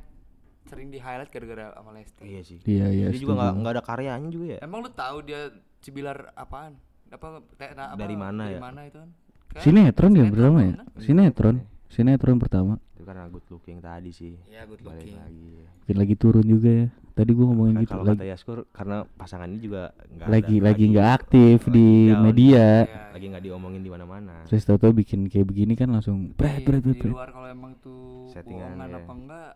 sering 0.64 0.88
di 0.88 0.98
highlight 0.98 1.28
gara-gara 1.28 1.72
sama 1.72 1.90
Lesti. 1.92 2.22
Iya 2.22 2.40
sih. 2.42 2.58
Iya 2.62 2.86
iya 2.88 3.06
Dia 3.10 3.18
juga 3.18 3.32
nggak 3.34 3.48
setuju. 3.48 3.60
nggak 3.60 3.72
ada 3.72 3.82
karyanya 3.82 4.28
juga 4.28 4.46
ya. 4.46 4.58
Emang 4.60 4.78
lu 4.80 4.90
tahu 4.90 5.16
dia 5.22 5.40
Cibilar 5.78 6.30
apaan? 6.32 6.78
Apa, 7.08 7.26
te- 7.52 7.74
nah, 7.74 7.92
apa 7.92 7.98
Dari 7.98 8.16
mana 8.16 8.42
dari 8.46 8.56
ya? 8.56 8.60
mana 8.60 8.80
itu 8.86 8.96
kan? 8.96 9.10
Kan 9.52 9.60
Sinetron 9.60 10.12
ya 10.14 10.24
pertama 10.26 10.58
ya? 10.60 10.72
kan? 10.72 10.86
Sinetron 10.96 11.56
Sinetron 11.86 12.38
pertama 12.40 12.72
Itu 12.96 13.04
kan 13.04 13.20
good 13.28 13.44
looking 13.48 13.78
tadi 13.78 14.08
sih. 14.08 14.32
Iya, 14.48 14.64
good 14.64 14.80
Balik 14.80 15.04
looking. 15.04 15.16
lagi. 15.18 15.50
Mungkin 15.82 15.96
lagi 15.98 16.14
turun 16.16 16.46
juga 16.46 16.70
ya 16.72 16.86
Tadi 17.12 17.30
gua 17.36 17.44
ngomongin 17.44 17.74
Kan 17.74 17.82
gitu 17.84 17.92
kalau 17.92 18.04
lagi 18.06 18.16
kata 18.16 18.26
Yaskur 18.32 18.58
karena 18.72 18.96
pasangannya 19.04 19.58
juga 19.60 19.82
nggak 19.92 20.28
lagi 20.32 20.56
ada, 20.56 20.64
lagi 20.64 20.84
nggak 20.88 21.08
aktif 21.12 21.58
lagi 21.60 21.74
di 21.76 21.88
down, 22.08 22.20
media 22.24 22.66
Iya, 22.80 23.02
lagi 23.12 23.26
nggak 23.28 23.44
diomongin 23.44 23.82
di 23.82 23.90
mana-mana. 23.92 24.34
terus 24.48 24.64
tahu-tahu 24.64 24.92
bikin 24.96 25.28
kayak 25.28 25.44
begini 25.44 25.76
kan 25.76 25.92
langsung 25.92 26.32
bret 26.32 26.56
di, 26.56 26.64
bret 26.64 26.80
bret 26.80 26.96
di 26.96 27.12
luar 27.12 27.28
kalau 27.28 27.44
emang 27.44 27.76
tuh 27.76 28.32
Settingan, 28.32 28.80
ya. 28.80 28.96
apa 28.96 29.12
enggak 29.12 29.50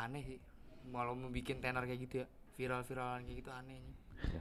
aneh 0.00 0.22
sih. 0.24 0.38
Kalau 0.88 1.12
mau 1.12 1.28
bikin 1.28 1.58
tenar 1.58 1.82
kayak 1.82 2.00
gitu 2.00 2.14
ya, 2.22 2.26
viral-viralan 2.54 3.20
kayak 3.22 3.38
gitu 3.38 3.50
aneh. 3.50 3.76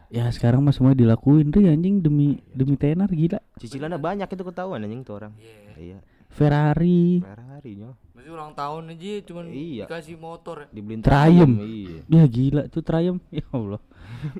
ya 0.09 0.25
sekarang 0.27 0.59
mah 0.59 0.71
semua 0.71 0.91
dilakuin 0.91 1.47
tuh 1.47 1.61
anjing 1.61 1.99
demi 1.99 2.41
demi 2.49 2.73
tenar 2.73 3.05
gila 3.07 3.37
Cicilannya 3.57 3.97
banyak 3.97 4.25
itu 4.25 4.43
ketahuan 4.43 4.81
anjing 4.81 5.01
tuh 5.01 5.13
orang. 5.15 5.33
Iya. 5.37 5.73
Iya. 5.77 5.97
Ferrari 6.27 7.19
Ferrari 7.19 7.71
nyo. 7.75 7.93
Masih 8.11 8.31
ulang 8.31 8.53
tahun 8.53 8.89
aja 8.89 9.13
cuman 9.23 9.45
Iya. 9.47 9.85
dikasih 9.85 10.15
motor 10.15 10.55
ya. 10.59 10.67
Dibeliin 10.71 11.01
Triumph. 11.01 11.57
Iya. 11.59 11.97
ya 12.07 12.23
gila 12.25 12.63
tuh 12.67 12.81
Triumph 12.81 13.21
ya 13.33 13.45
Allah 13.51 13.81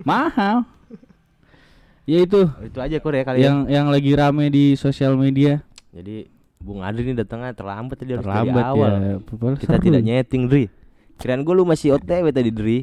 mahal 0.04 0.58
ya 2.04 2.18
itu 2.20 2.42
Oh, 2.48 2.64
Itu 2.64 2.80
aja 2.80 2.98
kur 2.98 3.12
ya 3.12 3.22
kali 3.22 3.38
ya. 3.38 3.46
yang 3.46 3.58
yang 3.68 3.86
lagi 3.88 4.12
rame 4.14 4.48
di 4.48 4.74
sosial 4.74 5.14
media 5.14 5.62
Jadi 5.92 6.30
Bung 6.58 6.82
Adri 6.82 7.04
ini 7.04 7.14
datangnya 7.14 7.54
terlambat 7.54 7.96
tadi 7.96 8.12
harus 8.12 8.22
dari 8.22 8.34
terlambat 8.34 8.64
awal. 8.66 8.92
ya 8.98 9.16
Kita 9.56 9.78
seru. 9.78 9.84
tidak 9.84 10.02
nyeting, 10.02 10.44
Dri. 10.48 10.66
Kirain 11.18 11.42
gue 11.42 11.52
lu 11.52 11.64
masih 11.64 11.94
OTW 11.94 12.30
tadi, 12.30 12.50
Dri. 12.50 12.78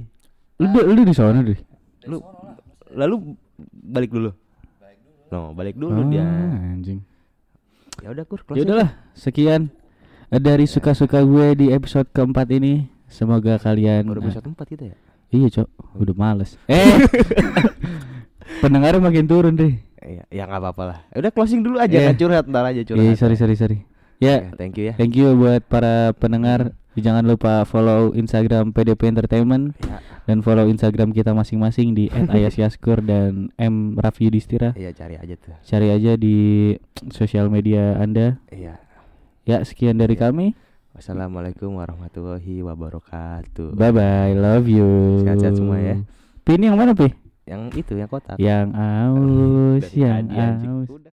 lu 0.56 0.66
di- 0.68 0.86
lu 0.86 1.00
di 1.02 1.10
sana 1.10 1.40
deh 1.40 1.58
Lu 2.04 2.18
lalu 2.90 3.34
balik 3.72 4.10
dulu. 4.10 4.30
No, 5.28 5.50
balik 5.50 5.74
dulu 5.74 5.98
dia. 6.08 6.22
anjing 6.22 7.02
Ya 7.98 8.10
udah 8.10 8.22
kur, 8.22 8.38
ya 8.50 8.62
udahlah 8.62 8.90
sekian 9.12 9.70
dari 10.28 10.62
suka-suka 10.64 11.22
gue 11.22 11.46
di 11.56 11.66
episode 11.68 12.06
keempat 12.08 12.50
ini 12.52 12.86
semoga 13.06 13.54
kalian 13.56 14.02
Baru 14.04 14.20
episode 14.20 14.46
4 14.46 14.66
kita 14.68 14.84
ya. 14.90 14.96
iya 15.30 15.46
cok 15.48 15.68
udah 15.96 16.14
males 16.14 16.58
eh 16.66 16.82
pendengarnya 18.60 19.00
makin 19.00 19.24
turun 19.24 19.54
deh 19.54 19.74
Iya, 20.04 20.20
ya 20.28 20.42
nggak 20.44 20.60
apa-apa 20.60 20.82
lah. 20.84 20.98
Ya 21.08 21.24
udah 21.24 21.32
closing 21.32 21.64
dulu 21.64 21.80
aja, 21.80 21.88
Iya. 21.90 22.12
nggak 22.12 22.18
curhat 22.20 22.44
ntar 22.44 22.64
aja 22.68 22.80
curhat. 22.84 23.00
Iya 23.00 23.12
sorry 23.16 23.36
sorry 23.40 23.56
sorry 23.56 23.78
ya 24.20 24.36
Oke, 24.44 24.60
thank 24.60 24.76
you 24.76 24.84
ya. 24.84 24.94
Thank 24.94 25.16
you 25.16 25.32
buat 25.32 25.64
para 25.64 26.12
pendengar. 26.12 26.76
Jangan 26.94 27.26
lupa 27.26 27.66
follow 27.66 28.14
Instagram 28.14 28.70
PDP 28.70 29.10
Entertainment 29.10 29.74
Ya, 29.82 29.98
dan 30.30 30.40
follow 30.46 30.70
Instagram 30.70 31.10
kita 31.10 31.34
masing-masing 31.34 31.92
di 31.98 32.06
@ayasyaskur 32.32 33.02
dan 33.02 33.50
M 33.58 33.98
Raffi 33.98 34.30
Yudhistira. 34.30 34.72
iya 34.78 34.94
cari 34.94 35.18
aja 35.18 35.34
tuh. 35.34 35.54
Cari 35.66 35.90
aja 35.90 36.14
di 36.14 36.36
sosial 37.10 37.50
media 37.50 37.98
Anda. 37.98 38.38
Iya. 38.54 38.78
Ya, 39.44 39.58
sekian 39.66 39.98
dari 39.98 40.14
kami. 40.14 40.54
Wassalamualaikum 40.94 41.74
warahmatullahi 41.74 42.62
wabarakatuh. 42.62 43.74
Bye 43.74 43.90
bye, 43.90 44.32
love 44.38 44.70
you. 44.70 45.26
Sehat-sehat 45.26 45.58
semua 45.58 45.82
ya. 45.82 45.98
Pi 46.46 46.54
ini 46.54 46.70
yang 46.70 46.78
mana, 46.78 46.94
Pi? 46.94 47.10
Yang 47.44 47.84
itu 47.84 47.92
yang 47.98 48.08
kotak. 48.08 48.38
Yang 48.38 48.72
aus, 48.72 49.84
yang 49.92 50.24
aus. 50.30 50.88